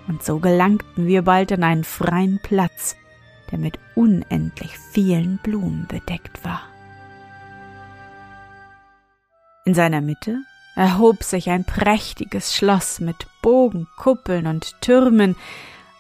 Und 0.07 0.23
so 0.23 0.39
gelangten 0.39 1.07
wir 1.07 1.23
bald 1.23 1.53
an 1.53 1.65
einen 1.65 1.85
freien 1.85 2.41
Platz, 2.43 2.97
der 3.51 3.59
mit 3.59 3.79
unendlich 3.95 4.77
vielen 4.79 5.39
Blumen 5.39 5.87
bedeckt 5.89 6.45
war. 6.45 6.63
In 9.65 9.75
seiner 9.75 10.03
Mitte 10.03 10.39
erhob 10.75 11.23
sich 11.23 11.49
ein 11.49 11.65
prächtiges 11.65 12.55
Schloss 12.55 13.01
mit 13.01 13.27
Bogen, 13.41 13.87
Kuppeln 13.97 14.47
und 14.47 14.81
Türmen, 14.83 15.37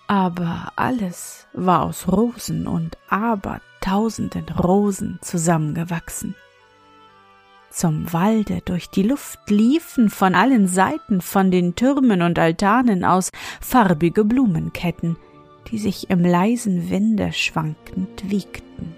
aber 0.06 0.72
alles 0.76 1.46
war 1.54 1.84
aus 1.84 2.08
Rosen 2.08 2.66
und 2.66 2.98
abertausenden 3.08 4.48
Rosen 4.50 5.18
zusammengewachsen. 5.22 6.34
Zum 7.74 8.12
Walde 8.12 8.60
durch 8.64 8.88
die 8.88 9.02
Luft 9.02 9.50
liefen 9.50 10.08
von 10.08 10.36
allen 10.36 10.68
Seiten 10.68 11.20
von 11.20 11.50
den 11.50 11.74
Türmen 11.74 12.22
und 12.22 12.38
Altanen 12.38 13.04
aus 13.04 13.32
farbige 13.60 14.24
Blumenketten, 14.24 15.16
die 15.72 15.78
sich 15.78 16.08
im 16.08 16.20
leisen 16.20 16.88
Winde 16.88 17.32
schwankend 17.32 18.30
wiegten. 18.30 18.94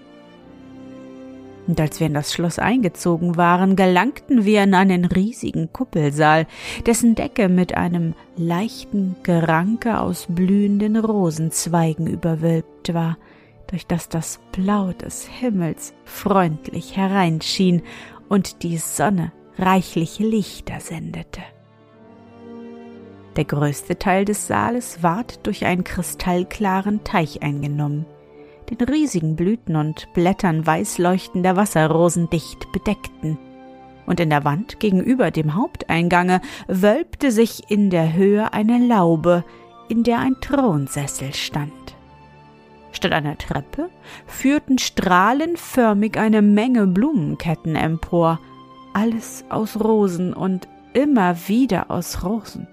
Und 1.65 1.81
als 1.81 1.99
wir 1.99 2.05
in 2.05 2.13
das 2.13 2.31
Schloss 2.31 2.59
eingezogen 2.59 3.35
waren, 3.35 3.75
gelangten 3.75 4.45
wir 4.45 4.61
in 4.61 4.75
einen 4.75 5.05
riesigen 5.05 5.73
Kuppelsaal, 5.73 6.45
dessen 6.85 7.15
Decke 7.15 7.49
mit 7.49 7.75
einem 7.75 8.13
leichten 8.35 9.15
Geranke 9.23 9.99
aus 9.99 10.27
blühenden 10.29 10.97
Rosenzweigen 10.97 12.05
überwölbt 12.05 12.93
war, 12.93 13.17
durch 13.65 13.87
das 13.87 14.07
das 14.07 14.39
Blau 14.51 14.93
des 14.93 15.27
Himmels 15.27 15.93
freundlich 16.05 16.95
hereinschien 16.95 17.81
und 18.29 18.63
die 18.63 18.77
Sonne 18.77 19.31
reichliche 19.57 20.23
Lichter 20.23 20.79
sendete. 20.79 21.41
Der 23.35 23.45
größte 23.45 23.99
Teil 23.99 24.25
des 24.25 24.47
Saales 24.47 25.03
ward 25.03 25.45
durch 25.45 25.65
einen 25.65 25.83
kristallklaren 25.83 27.03
Teich 27.03 27.43
eingenommen, 27.43 28.05
den 28.69 28.85
riesigen 28.87 29.35
Blüten 29.35 29.75
und 29.75 30.11
Blättern 30.13 30.65
weißleuchtender 30.65 31.55
Wasserrosen 31.55 32.29
dicht 32.29 32.71
bedeckten. 32.71 33.37
Und 34.07 34.19
in 34.19 34.29
der 34.29 34.43
Wand 34.43 34.79
gegenüber 34.79 35.31
dem 35.31 35.55
Haupteingange 35.55 36.41
wölbte 36.67 37.31
sich 37.31 37.69
in 37.69 37.89
der 37.89 38.13
Höhe 38.13 38.53
eine 38.53 38.79
Laube, 38.79 39.43
in 39.89 40.03
der 40.03 40.19
ein 40.19 40.35
Thronsessel 40.41 41.33
stand. 41.33 41.86
Statt 42.91 43.11
einer 43.11 43.37
Treppe 43.37 43.89
führten 44.25 44.77
strahlenförmig 44.77 46.17
eine 46.17 46.41
Menge 46.41 46.87
Blumenketten 46.87 47.75
empor, 47.75 48.39
alles 48.93 49.45
aus 49.49 49.79
Rosen 49.79 50.33
und 50.33 50.67
immer 50.93 51.47
wieder 51.47 51.91
aus 51.91 52.23
Rosen. 52.23 52.67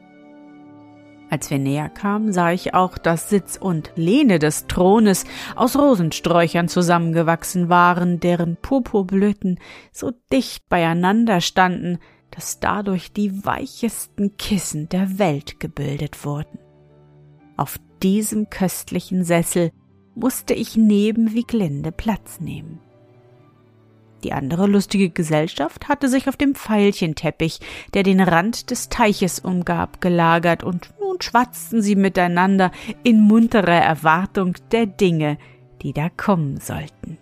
Als 1.30 1.50
wir 1.50 1.58
näher 1.58 1.88
kamen, 1.88 2.32
sah 2.32 2.52
ich 2.52 2.74
auch, 2.74 2.96
dass 2.96 3.28
Sitz 3.28 3.56
und 3.56 3.90
Lehne 3.96 4.38
des 4.38 4.66
Thrones 4.66 5.24
aus 5.56 5.76
Rosensträuchern 5.76 6.68
zusammengewachsen 6.68 7.68
waren, 7.68 8.20
deren 8.20 8.56
Purpurblüten 8.56 9.58
so 9.90 10.12
dicht 10.32 10.68
beieinander 10.68 11.40
standen, 11.40 11.98
dass 12.30 12.60
dadurch 12.60 13.12
die 13.12 13.44
weichesten 13.44 14.36
Kissen 14.36 14.88
der 14.88 15.18
Welt 15.18 15.60
gebildet 15.60 16.24
wurden. 16.24 16.58
Auf 17.56 17.78
diesem 18.02 18.50
köstlichen 18.50 19.24
Sessel 19.24 19.72
musste 20.14 20.54
ich 20.54 20.76
neben 20.76 21.34
Wieglinde 21.34 21.92
Platz 21.92 22.40
nehmen. 22.40 22.80
Die 24.24 24.32
andere 24.32 24.66
lustige 24.66 25.10
Gesellschaft 25.10 25.88
hatte 25.88 26.08
sich 26.08 26.28
auf 26.28 26.36
dem 26.36 26.54
Pfeilchenteppich, 26.54 27.60
der 27.92 28.02
den 28.02 28.20
Rand 28.20 28.70
des 28.70 28.88
Teiches 28.88 29.38
umgab, 29.38 30.00
gelagert 30.00 30.64
und 30.64 30.94
nun 30.98 31.20
schwatzten 31.20 31.82
sie 31.82 31.94
miteinander 31.94 32.72
in 33.02 33.20
munterer 33.20 33.82
Erwartung 33.82 34.54
der 34.72 34.86
Dinge, 34.86 35.36
die 35.82 35.92
da 35.92 36.08
kommen 36.08 36.58
sollten. 36.58 37.18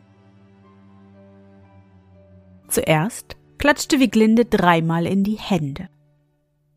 Zuerst 2.68 3.37
klatschte 3.59 3.98
Wieglinde 3.98 4.44
dreimal 4.44 5.07
in 5.07 5.24
die 5.24 5.38
Hände. 5.38 5.88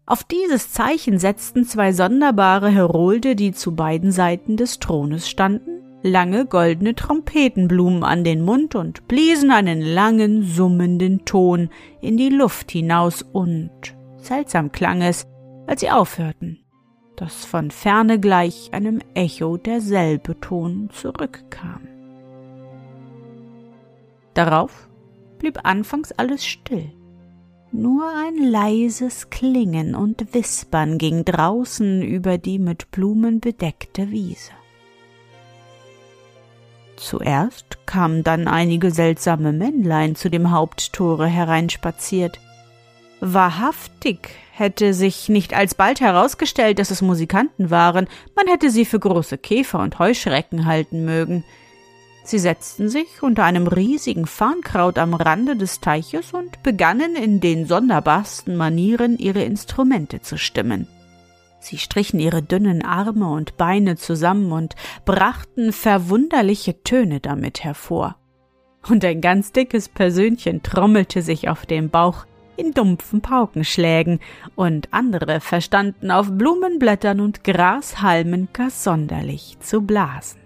Auf 0.08 0.24
dieses 0.24 0.72
Zeichen 0.72 1.20
setzten 1.20 1.66
zwei 1.66 1.94
sonderbare 1.94 2.70
Herolde, 2.70 3.36
die 3.36 3.54
zu 3.54 3.76
beiden 3.76 4.12
Seiten 4.12 4.58
des 4.58 4.80
Thrones 4.80 5.30
standen, 5.30 5.75
lange 6.06 6.46
goldene 6.46 6.96
Trompetenblumen 6.96 8.04
an 8.04 8.24
den 8.24 8.42
Mund 8.42 8.76
und 8.76 9.08
bliesen 9.08 9.52
einen 9.52 9.82
langen, 9.82 10.44
summenden 10.44 11.26
Ton 11.26 11.70
in 12.02 12.18
die 12.18 12.30
Luft 12.30 12.72
hinaus 12.72 13.22
und 13.22 13.72
seltsam 14.18 14.72
klang 14.72 15.02
es, 15.02 15.26
als 15.68 15.82
sie 15.82 15.92
aufhörten 15.92 16.66
das 17.16 17.46
von 17.46 17.72
ferne 17.72 18.20
gleich 18.20 18.70
einem 18.74 19.02
Echo 19.14 19.58
derselbe 19.58 20.40
Ton 20.40 20.90
zurückkam. 20.92 21.88
Darauf 24.34 24.90
blieb 25.40 25.60
anfangs 25.64 26.12
alles 26.12 26.46
still. 26.46 26.92
Nur 27.72 28.06
ein 28.08 28.38
leises 28.38 29.30
Klingen 29.30 29.96
und 29.96 30.34
Wispern 30.34 30.98
ging 30.98 31.26
draußen 31.26 32.02
über 32.02 32.38
die 32.38 32.60
mit 32.60 32.92
Blumen 32.92 33.40
bedeckte 33.40 34.12
Wiese. 34.12 34.52
Zuerst 36.98 37.86
kamen 37.86 38.24
dann 38.24 38.48
einige 38.48 38.92
seltsame 38.92 39.52
Männlein 39.52 40.16
zu 40.16 40.30
dem 40.30 40.52
Haupttore 40.52 41.28
hereinspaziert. 41.28 42.40
Wahrhaftig 43.20 44.30
hätte 44.52 44.94
sich 44.94 45.30
nicht 45.30 45.54
alsbald 45.54 46.00
herausgestellt, 46.00 46.80
dass 46.80 46.92
es 46.92 47.02
Musikanten 47.02 47.70
waren, 47.70 48.08
man 48.36 48.48
hätte 48.48 48.70
sie 48.70 48.86
für 48.86 49.00
große 49.00 49.38
Käfer 49.38 49.80
und 49.80 50.00
Heuschrecken 50.00 50.66
halten 50.66 51.06
mögen. 51.06 51.44
Sie 52.24 52.40
setzten 52.40 52.90
sich 52.90 53.22
unter 53.22 53.44
einem 53.44 53.68
riesigen 53.68 54.26
Farnkraut 54.26 54.98
am 54.98 55.14
Rande 55.14 55.56
des 55.56 55.80
Teiches 55.80 56.34
und 56.34 56.64
begannen 56.64 57.16
in 57.16 57.40
den 57.40 57.68
sonderbarsten 57.68 58.56
Manieren 58.56 59.18
ihre 59.18 59.44
Instrumente 59.44 60.22
zu 60.22 60.38
stimmen. 60.38 60.88
Sie 61.66 61.80
strichen 61.80 62.20
ihre 62.20 62.44
dünnen 62.44 62.86
Arme 62.86 63.28
und 63.28 63.58
Beine 63.58 63.96
zusammen 63.96 64.52
und 64.52 64.76
brachten 65.04 65.74
verwunderliche 65.74 66.84
Töne 66.84 67.20
damit 67.22 67.64
hervor. 67.64 68.18
Und 68.88 69.04
ein 69.04 69.20
ganz 69.20 69.52
dickes 69.52 69.90
Persönchen 69.90 70.62
trommelte 70.62 71.24
sich 71.24 71.50
auf 71.50 71.66
den 71.66 71.90
Bauch, 71.90 72.28
in 72.56 72.72
dumpfen 72.72 73.22
Paukenschlägen, 73.22 74.20
und 74.54 74.94
andere 74.94 75.40
verstanden 75.40 76.12
auf 76.12 76.30
Blumenblättern 76.30 77.20
und 77.20 77.44
Grashalmen 77.44 78.50
gar 78.54 78.70
sonderlich 78.70 79.58
zu 79.60 79.82
blasen. 79.82 80.42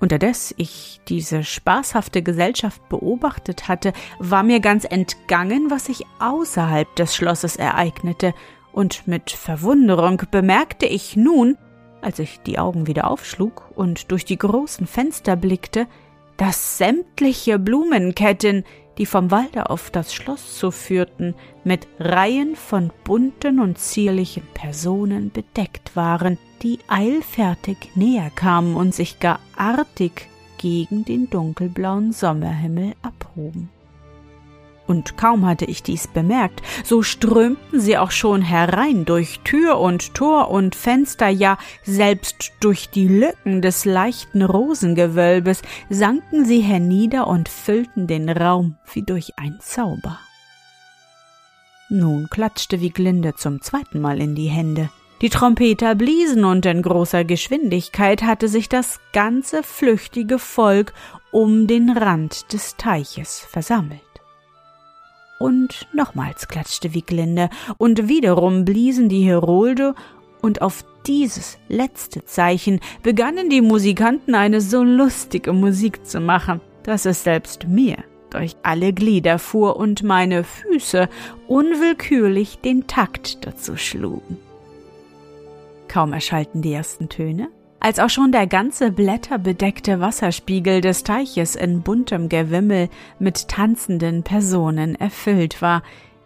Unterdes 0.00 0.54
ich 0.58 1.00
diese 1.08 1.44
spaßhafte 1.44 2.22
Gesellschaft 2.22 2.86
beobachtet 2.90 3.68
hatte, 3.68 3.94
war 4.18 4.42
mir 4.42 4.60
ganz 4.60 4.84
entgangen, 4.84 5.70
was 5.70 5.86
sich 5.86 6.04
außerhalb 6.20 6.94
des 6.94 7.16
Schlosses 7.16 7.56
ereignete, 7.56 8.34
und 8.78 9.08
mit 9.08 9.32
Verwunderung 9.32 10.22
bemerkte 10.30 10.86
ich 10.86 11.16
nun, 11.16 11.58
als 12.00 12.20
ich 12.20 12.38
die 12.42 12.60
Augen 12.60 12.86
wieder 12.86 13.10
aufschlug 13.10 13.72
und 13.74 14.12
durch 14.12 14.24
die 14.24 14.38
großen 14.38 14.86
Fenster 14.86 15.34
blickte, 15.34 15.88
dass 16.36 16.78
sämtliche 16.78 17.58
Blumenketten, 17.58 18.62
die 18.96 19.04
vom 19.04 19.32
Walde 19.32 19.68
auf 19.68 19.90
das 19.90 20.14
Schloss 20.14 20.56
zu 20.56 20.70
führten, 20.70 21.34
mit 21.64 21.88
Reihen 21.98 22.54
von 22.54 22.92
bunten 23.02 23.58
und 23.58 23.78
zierlichen 23.78 24.44
Personen 24.54 25.32
bedeckt 25.32 25.96
waren, 25.96 26.38
die 26.62 26.78
eilfertig 26.86 27.78
näher 27.96 28.30
kamen 28.32 28.76
und 28.76 28.94
sich 28.94 29.18
gar 29.18 29.40
artig 29.56 30.28
gegen 30.58 31.04
den 31.04 31.28
dunkelblauen 31.28 32.12
Sommerhimmel 32.12 32.94
abhoben 33.02 33.70
und 34.88 35.16
kaum 35.16 35.46
hatte 35.46 35.66
ich 35.66 35.82
dies 35.82 36.08
bemerkt, 36.08 36.62
so 36.84 37.02
strömten 37.02 37.80
sie 37.80 37.98
auch 37.98 38.10
schon 38.10 38.42
herein 38.42 39.04
durch 39.04 39.40
Tür 39.44 39.78
und 39.78 40.14
Tor 40.14 40.50
und 40.50 40.74
Fenster, 40.74 41.28
ja 41.28 41.58
selbst 41.84 42.52
durch 42.60 42.90
die 42.90 43.06
Lücken 43.06 43.62
des 43.62 43.84
leichten 43.84 44.42
Rosengewölbes 44.42 45.62
sanken 45.88 46.44
sie 46.44 46.60
hernieder 46.60 47.26
und 47.26 47.48
füllten 47.48 48.06
den 48.06 48.28
Raum 48.28 48.76
wie 48.92 49.02
durch 49.02 49.32
ein 49.36 49.58
Zauber. 49.60 50.18
Nun 51.90 52.28
klatschte 52.28 52.80
Wieglinde 52.80 53.34
zum 53.34 53.62
zweiten 53.62 54.00
Mal 54.00 54.20
in 54.20 54.34
die 54.34 54.48
Hände. 54.48 54.90
Die 55.20 55.30
Trompeter 55.30 55.94
bliesen 55.94 56.44
und 56.44 56.64
in 56.64 56.82
großer 56.82 57.24
Geschwindigkeit 57.24 58.22
hatte 58.22 58.46
sich 58.46 58.68
das 58.68 59.00
ganze 59.12 59.62
flüchtige 59.62 60.38
Volk 60.38 60.92
um 61.32 61.66
den 61.66 61.90
Rand 61.90 62.52
des 62.52 62.76
Teiches 62.76 63.40
versammelt. 63.40 64.07
Und 65.38 65.86
nochmals 65.92 66.48
klatschte 66.48 66.94
Wieglinde, 66.94 67.48
und 67.76 68.08
wiederum 68.08 68.64
bliesen 68.64 69.08
die 69.08 69.22
Herolde, 69.22 69.94
und 70.40 70.62
auf 70.62 70.84
dieses 71.06 71.58
letzte 71.68 72.24
Zeichen 72.24 72.80
begannen 73.02 73.50
die 73.50 73.60
Musikanten 73.60 74.34
eine 74.34 74.60
so 74.60 74.82
lustige 74.82 75.52
Musik 75.52 76.06
zu 76.06 76.20
machen, 76.20 76.60
dass 76.84 77.06
es 77.06 77.24
selbst 77.24 77.66
mir 77.66 77.96
durch 78.30 78.56
alle 78.62 78.92
Glieder 78.92 79.38
fuhr 79.38 79.76
und 79.76 80.02
meine 80.02 80.44
Füße 80.44 81.08
unwillkürlich 81.46 82.58
den 82.58 82.86
Takt 82.86 83.46
dazu 83.46 83.76
schlugen. 83.76 84.38
Kaum 85.88 86.12
erschallten 86.12 86.60
die 86.60 86.72
ersten 86.72 87.08
Töne, 87.08 87.48
als 87.80 88.00
auch 88.00 88.10
schon 88.10 88.32
der 88.32 88.46
ganze 88.46 88.90
blätterbedeckte 88.90 90.00
Wasserspiegel 90.00 90.80
des 90.80 91.04
Teiches 91.04 91.54
in 91.54 91.82
buntem 91.82 92.28
Gewimmel 92.28 92.88
mit 93.18 93.48
tanzenden 93.48 94.24
Personen 94.24 94.94
erfüllt 94.96 95.62
war, 95.62 95.82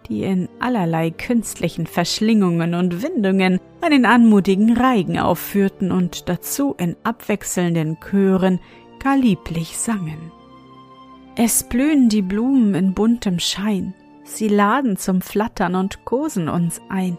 die 0.08 0.22
in 0.22 0.48
allerlei 0.60 1.10
künstlichen 1.10 1.86
Verschlingungen 1.86 2.74
und 2.74 3.02
Windungen 3.02 3.60
einen 3.80 4.04
anmutigen 4.04 4.76
Reigen 4.76 5.18
aufführten 5.18 5.92
und 5.92 6.28
dazu 6.28 6.74
in 6.78 6.96
abwechselnden 7.04 7.98
Chören 8.00 8.58
gar 8.98 9.16
lieblich 9.16 9.78
sangen. 9.78 10.32
Es 11.36 11.64
blühen 11.64 12.08
die 12.08 12.22
Blumen 12.22 12.74
in 12.74 12.94
buntem 12.94 13.38
Schein, 13.38 13.94
sie 14.24 14.48
laden 14.48 14.96
zum 14.96 15.22
Flattern 15.22 15.74
und 15.74 16.04
kosen 16.04 16.48
uns 16.48 16.80
ein, 16.88 17.16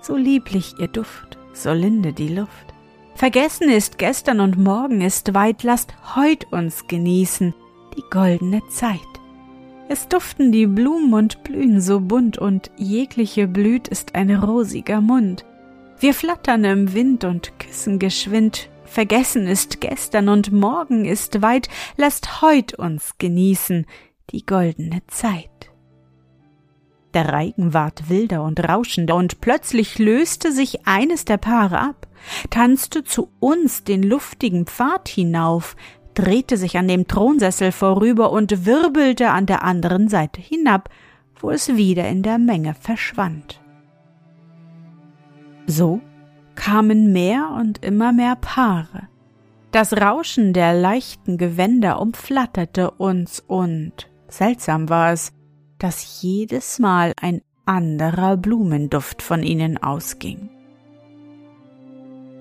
so 0.00 0.16
lieblich 0.16 0.74
ihr 0.78 0.88
Duft, 0.88 1.38
so 1.52 1.72
linde 1.72 2.12
die 2.12 2.28
Luft. 2.28 2.71
Vergessen 3.14 3.68
ist 3.68 3.98
gestern 3.98 4.40
und 4.40 4.58
morgen 4.58 5.00
ist 5.00 5.34
weit, 5.34 5.62
lasst 5.62 5.94
heut 6.16 6.52
uns 6.52 6.86
genießen 6.86 7.54
die 7.96 8.04
goldene 8.10 8.62
Zeit. 8.68 9.00
Es 9.88 10.08
duften 10.08 10.52
die 10.52 10.66
Blumen 10.66 11.12
und 11.12 11.44
blühen 11.44 11.80
so 11.80 12.00
bunt 12.00 12.38
und 12.38 12.70
jegliche 12.76 13.46
Blüt 13.46 13.88
ist 13.88 14.14
ein 14.14 14.34
rosiger 14.34 15.00
Mund. 15.00 15.44
Wir 16.00 16.14
flattern 16.14 16.64
im 16.64 16.94
Wind 16.94 17.24
und 17.24 17.58
küssen 17.58 17.98
geschwind, 17.98 18.70
vergessen 18.84 19.46
ist 19.46 19.80
gestern 19.80 20.28
und 20.28 20.50
morgen 20.50 21.04
ist 21.04 21.42
weit, 21.42 21.68
lasst 21.96 22.42
heut 22.42 22.74
uns 22.74 23.18
genießen 23.18 23.86
die 24.30 24.46
goldene 24.46 25.02
Zeit. 25.08 25.71
Der 27.14 27.28
Reigen 27.28 27.74
ward 27.74 28.08
wilder 28.08 28.42
und 28.42 28.60
rauschender, 28.60 29.16
und 29.16 29.40
plötzlich 29.40 29.98
löste 29.98 30.52
sich 30.52 30.86
eines 30.86 31.24
der 31.24 31.36
Paare 31.36 31.78
ab 31.78 32.06
tanzte 32.50 33.04
zu 33.04 33.30
uns 33.40 33.84
den 33.84 34.02
luftigen 34.02 34.66
Pfad 34.66 35.08
hinauf, 35.08 35.76
drehte 36.14 36.56
sich 36.56 36.76
an 36.76 36.88
dem 36.88 37.06
Thronsessel 37.08 37.72
vorüber 37.72 38.32
und 38.32 38.66
wirbelte 38.66 39.30
an 39.30 39.46
der 39.46 39.62
anderen 39.62 40.08
Seite 40.08 40.40
hinab, 40.40 40.90
wo 41.40 41.50
es 41.50 41.76
wieder 41.76 42.08
in 42.08 42.22
der 42.22 42.38
Menge 42.38 42.74
verschwand. 42.74 43.60
So 45.66 46.00
kamen 46.54 47.12
mehr 47.12 47.50
und 47.58 47.82
immer 47.84 48.12
mehr 48.12 48.36
Paare. 48.36 49.08
Das 49.70 49.94
Rauschen 49.94 50.52
der 50.52 50.74
leichten 50.74 51.38
Gewänder 51.38 51.98
umflatterte 51.98 52.90
uns 52.90 53.40
und 53.40 54.10
seltsam 54.28 54.90
war 54.90 55.12
es, 55.12 55.32
dass 55.82 56.22
jedes 56.22 56.78
Mal 56.78 57.12
ein 57.20 57.42
anderer 57.66 58.36
Blumenduft 58.36 59.20
von 59.20 59.42
ihnen 59.42 59.82
ausging. 59.82 60.48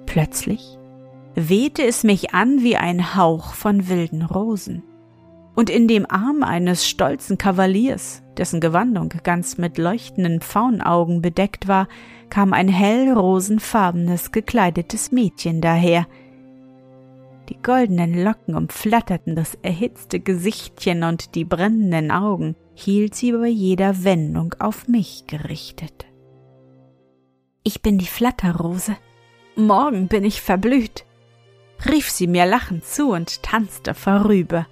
Plötzlich 0.05 0.77
wehte 1.33 1.83
es 1.83 2.03
mich 2.03 2.35
an 2.35 2.61
wie 2.61 2.77
ein 2.77 3.15
Hauch 3.15 3.53
von 3.53 3.89
wilden 3.89 4.21
Rosen. 4.21 4.83
Und 5.55 5.69
in 5.69 5.87
dem 5.87 6.05
Arm 6.09 6.43
eines 6.43 6.87
stolzen 6.87 7.37
Kavaliers, 7.37 8.21
dessen 8.37 8.61
Gewandung 8.61 9.09
ganz 9.23 9.57
mit 9.57 9.77
leuchtenden 9.77 10.39
Pfauenaugen 10.41 11.21
bedeckt 11.21 11.67
war, 11.67 11.87
kam 12.29 12.53
ein 12.53 12.67
hellrosenfarbenes 12.67 14.31
gekleidetes 14.31 15.11
Mädchen 15.11 15.61
daher. 15.61 16.05
Die 17.49 17.61
goldenen 17.61 18.23
Locken 18.23 18.55
umflatterten 18.55 19.35
das 19.35 19.57
erhitzte 19.63 20.19
Gesichtchen 20.19 21.03
und 21.03 21.35
die 21.35 21.43
brennenden 21.43 22.11
Augen 22.11 22.55
hielt 22.81 23.15
sie 23.15 23.31
bei 23.31 23.47
jeder 23.47 24.03
Wendung 24.03 24.55
auf 24.59 24.87
mich 24.87 25.25
gerichtet. 25.27 26.05
Ich 27.63 27.81
bin 27.81 27.97
die 27.97 28.07
Flatterrose, 28.07 28.97
Morgen 29.55 30.07
bin 30.07 30.23
ich 30.23 30.41
verblüht, 30.41 31.05
rief 31.85 32.09
sie 32.09 32.27
mir 32.27 32.45
lachend 32.45 32.85
zu 32.85 33.11
und 33.11 33.43
tanzte 33.43 33.93
vorüber. 33.93 34.65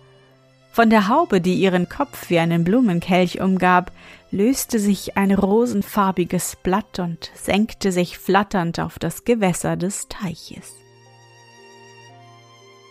Von 0.72 0.90
der 0.90 1.10
Haube, 1.10 1.42
die 1.42 1.56
ihren 1.56 1.90
Kopf 1.90 2.30
wie 2.30 2.40
einen 2.40 2.64
Blumenkelch 2.64 3.42
umgab, 3.42 3.92
löste 4.32 4.80
sich 4.80 5.18
ein 5.18 5.32
rosenfarbiges 5.32 6.58
Blatt 6.64 7.00
und 7.00 7.32
senkte 7.36 7.92
sich 7.92 8.18
flatternd 8.18 8.80
auf 8.80 9.00
das 9.00 9.26
Gewässer 9.26 9.76
des 9.76 10.08
Teiches. 10.08 10.76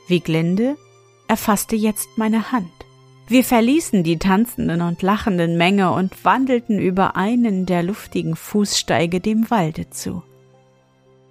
Wieglinde 0.08 0.76
erfasste 1.28 1.76
jetzt 1.76 2.08
meine 2.16 2.52
Hand. 2.52 2.70
Wir 3.28 3.44
verließen 3.44 4.04
die 4.04 4.18
tanzenden 4.18 4.80
und 4.80 5.02
lachenden 5.02 5.58
Menge 5.58 5.92
und 5.92 6.24
wandelten 6.24 6.78
über 6.78 7.14
einen 7.14 7.66
der 7.66 7.82
luftigen 7.82 8.36
Fußsteige 8.36 9.20
dem 9.20 9.50
Walde 9.50 9.90
zu. 9.90 10.22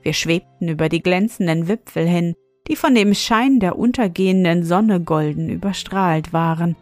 Wir 0.04 0.14
schwebten 0.14 0.70
über 0.70 0.90
die 0.90 1.02
glänzenden 1.02 1.68
Wipfel 1.68 2.08
hin, 2.08 2.36
die 2.68 2.76
von 2.76 2.94
dem 2.94 3.16
Schein 3.16 3.60
der 3.60 3.80
untergehenden 3.80 4.64
Sonne 4.64 5.02
golden 5.02 5.50
überstrahlt 5.50 6.34
waren, 6.34 6.76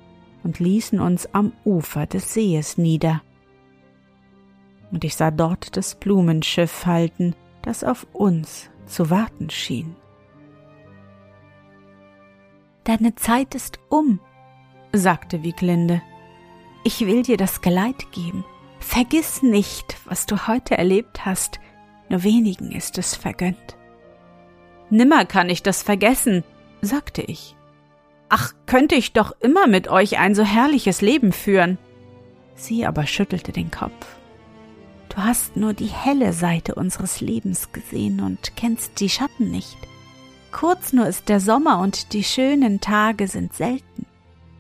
und 0.44 0.60
ließen 0.60 1.00
uns 1.00 1.34
am 1.34 1.54
Ufer 1.64 2.06
des 2.06 2.34
Sees 2.34 2.78
nieder. 2.78 3.24
Und 4.92 5.04
ich 5.04 5.16
sah 5.16 5.32
dort 5.32 5.76
das 5.76 5.96
Blumenschiff 5.96 6.86
halten, 6.86 7.36
das 7.64 7.84
auf 7.84 8.06
uns 8.14 8.70
zu 8.86 9.10
warten 9.10 9.50
schien. 9.50 9.96
Deine 12.84 13.16
Zeit 13.16 13.56
ist 13.56 13.80
um, 13.90 14.20
sagte 14.98 15.44
Wieglinde. 15.44 16.02
Ich 16.84 17.02
will 17.02 17.24
dir 17.24 17.38
das 17.38 17.62
Geleit 17.62 18.12
geben. 18.12 18.46
Vergiss 18.80 19.42
nicht, 19.42 19.98
was 20.06 20.26
du 20.26 20.48
heute 20.48 20.78
erlebt 20.78 21.26
hast, 21.26 21.60
nur 22.10 22.24
wenigen 22.24 22.72
ist 22.72 22.98
es 22.98 23.16
vergönnt. 23.16 23.78
Nimmer 24.90 25.26
kann 25.26 25.50
ich 25.50 25.64
das 25.64 25.82
vergessen, 25.82 26.44
sagte 26.82 27.22
ich. 27.22 27.56
Ach, 28.30 28.54
könnte 28.66 28.96
ich 28.96 29.14
doch 29.14 29.34
immer 29.40 29.68
mit 29.68 29.88
euch 29.88 30.20
ein 30.20 30.36
so 30.36 30.44
herrliches 30.44 31.02
Leben 31.02 31.32
führen. 31.32 31.78
Sie 32.56 32.86
aber 32.86 33.08
schüttelte 33.08 33.52
den 33.52 33.72
Kopf. 33.72 34.06
Du 35.10 35.18
hast 35.18 35.56
nur 35.56 35.74
die 35.74 35.88
helle 35.88 36.34
Seite 36.34 36.76
unseres 36.76 37.22
Lebens 37.22 37.72
gesehen 37.72 38.22
und 38.22 38.56
kennst 38.56 39.00
die 39.00 39.10
Schatten 39.10 39.50
nicht. 39.50 39.78
Kurz 40.52 40.94
nur 40.94 41.08
ist 41.08 41.30
der 41.30 41.40
Sommer 41.40 41.80
und 41.80 42.14
die 42.14 42.24
schönen 42.24 42.82
Tage 42.82 43.28
sind 43.28 43.54
selten. 43.54 44.06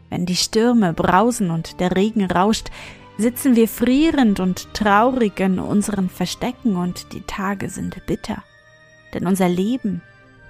Wenn 0.09 0.25
die 0.25 0.35
Stürme 0.35 0.93
brausen 0.93 1.51
und 1.51 1.79
der 1.79 1.95
Regen 1.95 2.25
rauscht, 2.29 2.69
sitzen 3.17 3.55
wir 3.55 3.67
frierend 3.67 4.39
und 4.39 4.73
traurig 4.73 5.39
in 5.39 5.59
unseren 5.59 6.09
Verstecken 6.09 6.75
und 6.75 7.13
die 7.13 7.21
Tage 7.21 7.69
sind 7.69 8.05
bitter. 8.05 8.43
Denn 9.13 9.27
unser 9.27 9.47
Leben, 9.47 10.01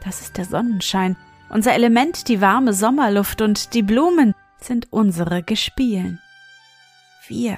das 0.03 0.21
ist 0.21 0.37
der 0.37 0.45
Sonnenschein, 0.45 1.15
unser 1.49 1.73
Element 1.73 2.27
die 2.27 2.41
warme 2.41 2.73
Sommerluft 2.73 3.41
und 3.41 3.73
die 3.73 3.83
Blumen 3.83 4.33
sind 4.59 4.91
unsere 4.91 5.43
Gespielen. 5.43 6.19
Wir 7.27 7.57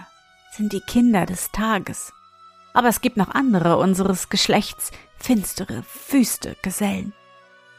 sind 0.52 0.74
die 0.74 0.82
Kinder 0.82 1.26
des 1.26 1.52
Tages. 1.52 2.14
Aber 2.74 2.90
es 2.90 3.02
gibt 3.02 3.18
noch 3.18 3.30
andere 3.30 3.78
unseres 3.78 4.30
Geschlechts, 4.30 4.92
finstere, 5.18 5.84
wüste 6.10 6.56
Gesellen. 6.62 7.14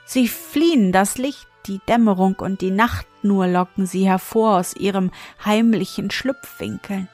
Sie 0.05 0.29
fliehen 0.29 0.93
das 0.93 1.19
Licht, 1.19 1.48
die 1.69 1.81
Dämmerung 1.89 2.37
und 2.41 2.61
die 2.61 2.71
Nacht 2.71 3.07
nur 3.23 3.47
locken 3.47 3.87
sie 3.87 4.07
hervor 4.07 4.59
aus 4.59 4.75
ihrem 4.75 5.11
heimlichen 5.45 6.11
Schlupfwinkeln. 6.11 7.09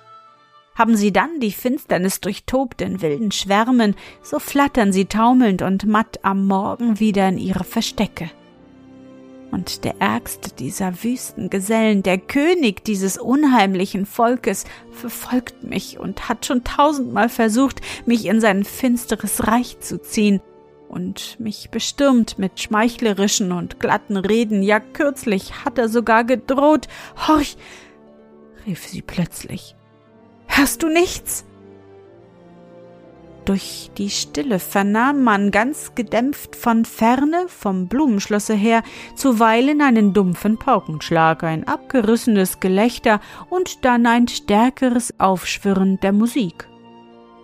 Haben 0.74 0.96
sie 0.96 1.12
dann 1.12 1.40
die 1.40 1.52
Finsternis 1.52 2.20
durchtobt 2.20 2.80
in 2.80 3.00
wilden 3.00 3.30
Schwärmen, 3.30 3.94
so 4.22 4.38
flattern 4.38 4.92
sie 4.92 5.04
taumelnd 5.04 5.62
und 5.62 5.86
matt 5.86 6.20
am 6.22 6.46
Morgen 6.46 6.98
wieder 6.98 7.28
in 7.28 7.38
ihre 7.38 7.64
Verstecke. 7.64 8.30
Und 9.52 9.84
der 9.84 10.00
ärgste 10.00 10.50
dieser 10.50 11.04
wüsten 11.04 11.48
Gesellen, 11.48 12.02
der 12.02 12.18
König 12.18 12.84
dieses 12.84 13.18
unheimlichen 13.18 14.04
Volkes, 14.04 14.64
verfolgt 14.90 15.62
mich 15.62 16.00
und 16.00 16.28
hat 16.28 16.44
schon 16.44 16.64
tausendmal 16.64 17.28
versucht, 17.28 17.80
mich 18.04 18.26
in 18.26 18.40
sein 18.40 18.64
finsteres 18.64 19.46
Reich 19.46 19.78
zu 19.78 20.02
ziehen 20.02 20.40
und 20.94 21.38
mich 21.40 21.70
bestürmt 21.70 22.38
mit 22.38 22.60
schmeichlerischen 22.60 23.50
und 23.50 23.80
glatten 23.80 24.16
Reden, 24.16 24.62
ja 24.62 24.78
kürzlich 24.78 25.64
hat 25.64 25.76
er 25.76 25.88
sogar 25.88 26.22
gedroht. 26.22 26.86
Horch, 27.26 27.56
rief 28.64 28.86
sie 28.86 29.02
plötzlich, 29.02 29.74
hörst 30.46 30.84
du 30.84 30.88
nichts? 30.88 31.44
Durch 33.44 33.90
die 33.98 34.08
Stille 34.08 34.58
vernahm 34.58 35.22
man 35.22 35.50
ganz 35.50 35.94
gedämpft 35.94 36.56
von 36.56 36.84
ferne, 36.84 37.44
vom 37.48 37.88
Blumenschlosse 37.88 38.54
her, 38.54 38.82
zuweilen 39.16 39.82
einen 39.82 40.14
dumpfen 40.14 40.58
Paukenschlag, 40.58 41.42
ein 41.42 41.68
abgerissenes 41.68 42.60
Gelächter 42.60 43.20
und 43.50 43.84
dann 43.84 44.06
ein 44.06 44.28
stärkeres 44.28 45.18
Aufschwirren 45.18 46.00
der 46.00 46.12
Musik. 46.12 46.68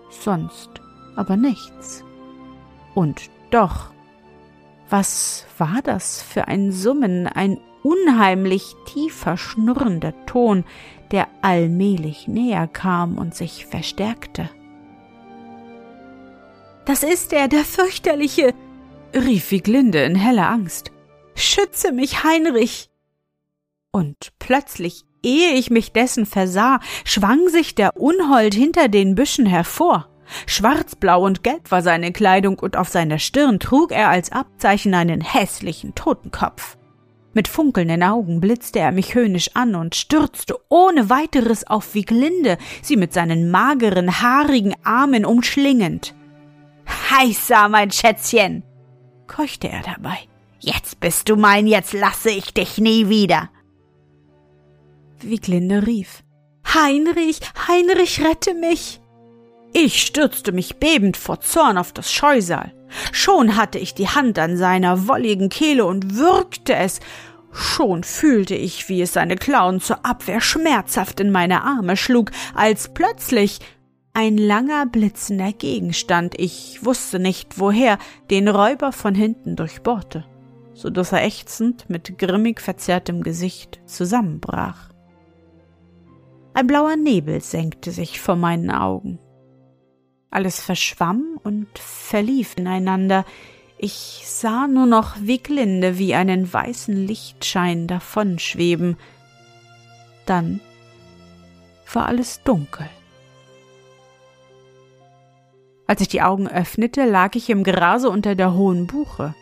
Sonst 0.08 0.70
aber 1.16 1.36
nichts. 1.36 2.02
Und 2.94 3.30
doch, 3.50 3.90
was 4.88 5.46
war 5.58 5.80
das 5.82 6.22
für 6.22 6.48
ein 6.48 6.72
Summen, 6.72 7.26
ein 7.26 7.58
unheimlich 7.82 8.74
tiefer 8.86 9.36
schnurrender 9.36 10.14
Ton, 10.26 10.64
der 11.12 11.28
allmählich 11.42 12.28
näher 12.28 12.66
kam 12.66 13.18
und 13.18 13.34
sich 13.34 13.66
verstärkte? 13.66 14.50
Das 16.84 17.02
ist 17.02 17.32
er, 17.32 17.46
der 17.46 17.64
fürchterliche, 17.64 18.52
rief 19.14 19.50
Wieglinde 19.52 20.02
in 20.02 20.16
heller 20.16 20.48
Angst. 20.48 20.90
Schütze 21.34 21.92
mich, 21.92 22.24
Heinrich! 22.24 22.90
Und 23.92 24.32
plötzlich, 24.38 25.04
ehe 25.22 25.52
ich 25.52 25.70
mich 25.70 25.92
dessen 25.92 26.26
versah, 26.26 26.80
schwang 27.04 27.48
sich 27.48 27.74
der 27.74 27.96
Unhold 27.96 28.54
hinter 28.54 28.88
den 28.88 29.14
Büschen 29.14 29.46
hervor. 29.46 30.09
Schwarzblau 30.46 31.24
und 31.24 31.42
gelb 31.42 31.70
war 31.70 31.82
seine 31.82 32.12
Kleidung 32.12 32.58
und 32.58 32.76
auf 32.76 32.88
seiner 32.88 33.18
Stirn 33.18 33.60
trug 33.60 33.92
er 33.92 34.08
als 34.08 34.32
Abzeichen 34.32 34.94
einen 34.94 35.20
hässlichen 35.20 35.94
Totenkopf. 35.94 36.76
Mit 37.32 37.46
funkelnden 37.46 38.02
Augen 38.02 38.40
blitzte 38.40 38.80
er 38.80 38.90
mich 38.90 39.14
höhnisch 39.14 39.50
an 39.54 39.76
und 39.76 39.94
stürzte 39.94 40.56
ohne 40.68 41.10
weiteres 41.10 41.64
auf 41.66 41.94
Wieglinde, 41.94 42.58
sie 42.82 42.96
mit 42.96 43.12
seinen 43.12 43.50
mageren, 43.50 44.20
haarigen 44.20 44.74
Armen 44.82 45.24
umschlingend. 45.24 46.14
Heißer, 47.10 47.68
mein 47.68 47.92
Schätzchen, 47.92 48.64
keuchte 49.28 49.68
er 49.68 49.82
dabei. 49.82 50.18
Jetzt 50.58 50.98
bist 51.00 51.28
du 51.28 51.36
mein, 51.36 51.66
jetzt 51.66 51.92
lasse 51.92 52.30
ich 52.30 52.52
dich 52.52 52.78
nie 52.78 53.08
wieder. 53.08 53.48
Wieglinde 55.20 55.86
rief. 55.86 56.24
Heinrich, 56.74 57.40
Heinrich, 57.68 58.24
rette 58.24 58.54
mich! 58.54 59.00
Ich 59.72 60.02
stürzte 60.02 60.52
mich 60.52 60.76
bebend 60.76 61.16
vor 61.16 61.40
Zorn 61.40 61.78
auf 61.78 61.92
das 61.92 62.12
Scheusal. 62.12 62.72
Schon 63.12 63.56
hatte 63.56 63.78
ich 63.78 63.94
die 63.94 64.08
Hand 64.08 64.38
an 64.38 64.56
seiner 64.56 65.06
wolligen 65.06 65.48
Kehle 65.48 65.84
und 65.84 66.16
würgte 66.16 66.74
es. 66.74 67.00
Schon 67.52 68.04
fühlte 68.04 68.54
ich, 68.54 68.88
wie 68.88 69.02
es 69.02 69.12
seine 69.12 69.36
Klauen 69.36 69.80
zur 69.80 70.04
Abwehr 70.04 70.40
schmerzhaft 70.40 71.20
in 71.20 71.30
meine 71.30 71.62
Arme 71.62 71.96
schlug, 71.96 72.30
als 72.54 72.92
plötzlich 72.94 73.60
ein 74.12 74.36
langer 74.36 74.86
blitzender 74.86 75.52
Gegenstand, 75.52 76.34
ich 76.36 76.84
wusste 76.84 77.20
nicht 77.20 77.58
woher, 77.60 77.98
den 78.28 78.48
Räuber 78.48 78.90
von 78.92 79.14
hinten 79.14 79.54
durchbohrte, 79.54 80.24
so 80.74 80.90
dass 80.90 81.12
er 81.12 81.24
ächzend 81.24 81.88
mit 81.88 82.18
grimmig 82.18 82.60
verzerrtem 82.60 83.22
Gesicht 83.22 83.80
zusammenbrach. 83.86 84.90
Ein 86.54 86.66
blauer 86.66 86.96
Nebel 86.96 87.40
senkte 87.40 87.92
sich 87.92 88.20
vor 88.20 88.34
meinen 88.34 88.70
Augen. 88.72 89.20
Alles 90.30 90.60
verschwamm 90.60 91.40
und 91.42 91.66
verlief 91.78 92.54
ineinander. 92.56 93.24
Ich 93.78 94.22
sah 94.26 94.68
nur 94.68 94.86
noch 94.86 95.16
Wieglinde 95.20 95.98
wie 95.98 96.14
einen 96.14 96.52
weißen 96.52 96.94
Lichtschein 96.94 97.86
davonschweben. 97.86 98.96
Dann 100.26 100.60
war 101.92 102.06
alles 102.06 102.42
dunkel. 102.44 102.88
Als 105.86 106.00
ich 106.00 106.08
die 106.08 106.22
Augen 106.22 106.46
öffnete, 106.46 107.04
lag 107.04 107.34
ich 107.34 107.50
im 107.50 107.64
Grase 107.64 108.10
unter 108.10 108.36
der 108.36 108.54
hohen 108.54 108.86
Buche. 108.86 109.34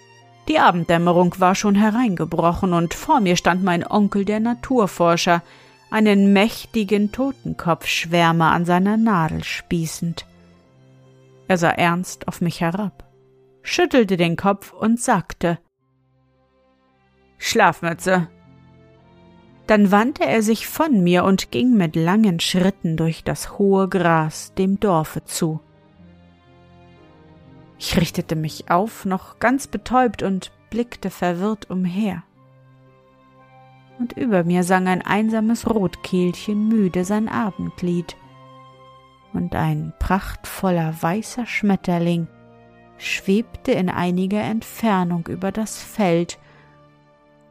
Die 0.48 0.58
Abenddämmerung 0.58 1.34
war 1.38 1.54
schon 1.54 1.74
hereingebrochen 1.74 2.72
und 2.72 2.94
vor 2.94 3.20
mir 3.20 3.36
stand 3.36 3.62
mein 3.62 3.86
Onkel 3.86 4.24
der 4.24 4.40
Naturforscher, 4.40 5.42
einen 5.90 6.32
mächtigen 6.32 7.12
Totenkopfschwärmer 7.12 8.50
an 8.52 8.64
seiner 8.64 8.96
Nadel 8.96 9.44
spießend. 9.44 10.24
Er 11.48 11.56
sah 11.58 11.70
ernst 11.70 12.28
auf 12.28 12.40
mich 12.40 12.60
herab, 12.60 13.04
schüttelte 13.62 14.16
den 14.16 14.36
Kopf 14.36 14.72
und 14.72 15.00
sagte 15.00 15.58
Schlafmütze. 17.38 18.28
Dann 19.66 19.90
wandte 19.90 20.24
er 20.24 20.42
sich 20.42 20.66
von 20.66 21.02
mir 21.02 21.24
und 21.24 21.50
ging 21.50 21.76
mit 21.76 21.94
langen 21.96 22.40
Schritten 22.40 22.96
durch 22.96 23.24
das 23.24 23.58
hohe 23.58 23.88
Gras 23.88 24.52
dem 24.54 24.80
Dorfe 24.80 25.24
zu. 25.24 25.60
Ich 27.78 27.96
richtete 27.96 28.34
mich 28.34 28.70
auf, 28.70 29.04
noch 29.04 29.38
ganz 29.38 29.68
betäubt, 29.68 30.22
und 30.22 30.50
blickte 30.70 31.10
verwirrt 31.10 31.70
umher. 31.70 32.24
Und 33.98 34.14
über 34.14 34.42
mir 34.42 34.64
sang 34.64 34.88
ein 34.88 35.02
einsames 35.02 35.68
Rotkehlchen 35.68 36.68
müde 36.68 37.04
sein 37.04 37.28
Abendlied, 37.28 38.16
und 39.32 39.54
ein 39.54 39.92
prachtvoller 39.98 40.94
weißer 41.00 41.46
Schmetterling 41.46 42.28
schwebte 42.96 43.72
in 43.72 43.88
einiger 43.88 44.42
Entfernung 44.42 45.26
über 45.28 45.52
das 45.52 45.80
Feld, 45.82 46.38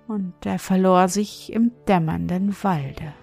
und 0.07 0.33
er 0.45 0.57
verlor 0.57 1.09
sich 1.09 1.51
im 1.51 1.71
dämmernden 1.85 2.55
Walde. 2.63 3.13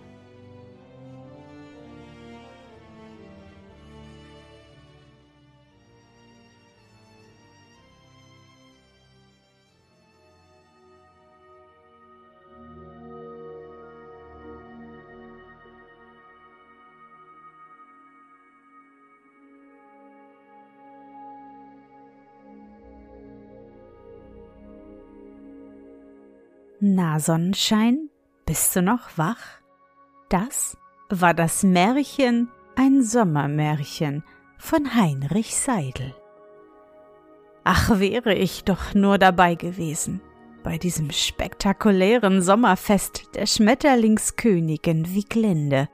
Na, 26.86 27.18
Sonnenschein, 27.18 28.10
bist 28.44 28.76
du 28.76 28.82
noch 28.82 29.16
wach? 29.16 29.40
Das 30.28 30.76
war 31.08 31.32
das 31.32 31.62
Märchen 31.62 32.50
Ein 32.76 33.02
Sommermärchen 33.02 34.22
von 34.58 34.94
Heinrich 34.94 35.56
Seidel. 35.56 36.14
Ach, 37.64 37.98
wäre 37.98 38.34
ich 38.34 38.64
doch 38.64 38.92
nur 38.92 39.16
dabei 39.16 39.54
gewesen, 39.54 40.20
bei 40.62 40.76
diesem 40.76 41.10
spektakulären 41.10 42.42
Sommerfest 42.42 43.34
der 43.34 43.46
Schmetterlingskönigin 43.46 45.14
Wieglinde. 45.14 45.88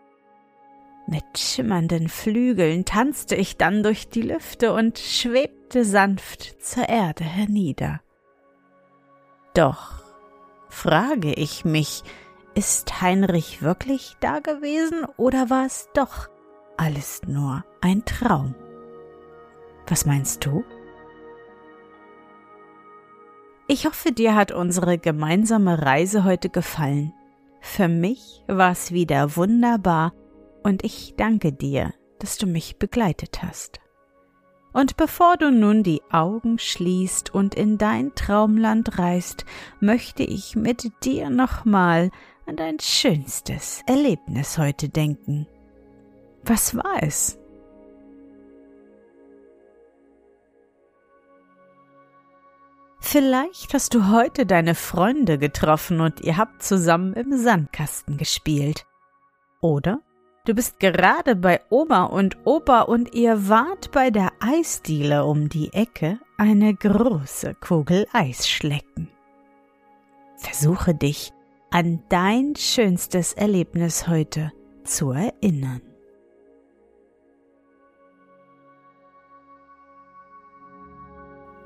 Mit 1.06 1.38
schimmernden 1.38 2.08
Flügeln 2.08 2.84
tanzte 2.84 3.36
ich 3.36 3.56
dann 3.56 3.84
durch 3.84 4.08
die 4.08 4.22
Lüfte 4.22 4.72
und 4.72 4.98
schwebte 4.98 5.84
sanft 5.84 6.60
zur 6.60 6.88
Erde 6.88 7.22
hernieder. 7.22 8.00
Doch 9.54 9.99
frage 10.70 11.34
ich 11.34 11.64
mich, 11.64 12.02
ist 12.54 13.00
Heinrich 13.02 13.62
wirklich 13.62 14.16
da 14.20 14.38
gewesen 14.38 15.04
oder 15.16 15.50
war 15.50 15.66
es 15.66 15.88
doch 15.94 16.28
alles 16.76 17.22
nur 17.26 17.64
ein 17.80 18.04
Traum? 18.04 18.54
Was 19.86 20.06
meinst 20.06 20.46
du? 20.46 20.64
Ich 23.68 23.86
hoffe, 23.86 24.12
dir 24.12 24.34
hat 24.34 24.50
unsere 24.50 24.98
gemeinsame 24.98 25.82
Reise 25.82 26.24
heute 26.24 26.48
gefallen. 26.48 27.12
Für 27.60 27.88
mich 27.88 28.42
war 28.48 28.72
es 28.72 28.92
wieder 28.92 29.36
wunderbar 29.36 30.12
und 30.62 30.84
ich 30.84 31.14
danke 31.16 31.52
dir, 31.52 31.92
dass 32.18 32.38
du 32.38 32.46
mich 32.46 32.78
begleitet 32.78 33.42
hast. 33.42 33.80
Und 34.72 34.96
bevor 34.96 35.36
du 35.36 35.50
nun 35.50 35.82
die 35.82 36.02
Augen 36.10 36.58
schließt 36.58 37.34
und 37.34 37.54
in 37.54 37.76
dein 37.76 38.14
Traumland 38.14 38.98
reist, 38.98 39.44
möchte 39.80 40.22
ich 40.22 40.54
mit 40.54 40.92
dir 41.04 41.28
nochmal 41.28 42.10
an 42.46 42.56
dein 42.56 42.78
schönstes 42.78 43.82
Erlebnis 43.86 44.58
heute 44.58 44.88
denken. 44.88 45.46
Was 46.44 46.76
war 46.76 47.02
es? 47.02 47.36
Vielleicht 53.00 53.74
hast 53.74 53.94
du 53.94 54.08
heute 54.08 54.46
deine 54.46 54.76
Freunde 54.76 55.36
getroffen 55.38 56.00
und 56.00 56.20
ihr 56.20 56.36
habt 56.36 56.62
zusammen 56.62 57.14
im 57.14 57.36
Sandkasten 57.36 58.18
gespielt. 58.18 58.86
Oder 59.60 60.00
du 60.50 60.54
bist 60.56 60.80
gerade 60.80 61.36
bei 61.36 61.60
Oma 61.70 62.06
und 62.06 62.36
Opa 62.44 62.80
und 62.80 63.14
ihr 63.14 63.48
wart 63.48 63.92
bei 63.92 64.10
der 64.10 64.32
Eisdiele 64.40 65.24
um 65.24 65.48
die 65.48 65.72
Ecke 65.72 66.18
eine 66.38 66.74
große 66.74 67.54
Kugel 67.60 68.08
Eis 68.12 68.48
schlecken. 68.48 69.08
Versuche 70.38 70.92
dich 70.92 71.30
an 71.70 72.02
dein 72.08 72.56
schönstes 72.56 73.32
Erlebnis 73.32 74.08
heute 74.08 74.50
zu 74.82 75.12
erinnern. 75.12 75.82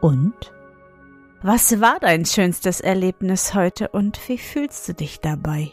Und? 0.02 0.52
Was 1.40 1.80
war 1.80 2.00
dein 2.00 2.26
schönstes 2.26 2.82
Erlebnis 2.82 3.54
heute 3.54 3.88
und 3.88 4.20
wie 4.28 4.36
fühlst 4.36 4.86
du 4.88 4.92
dich 4.92 5.20
dabei? 5.20 5.72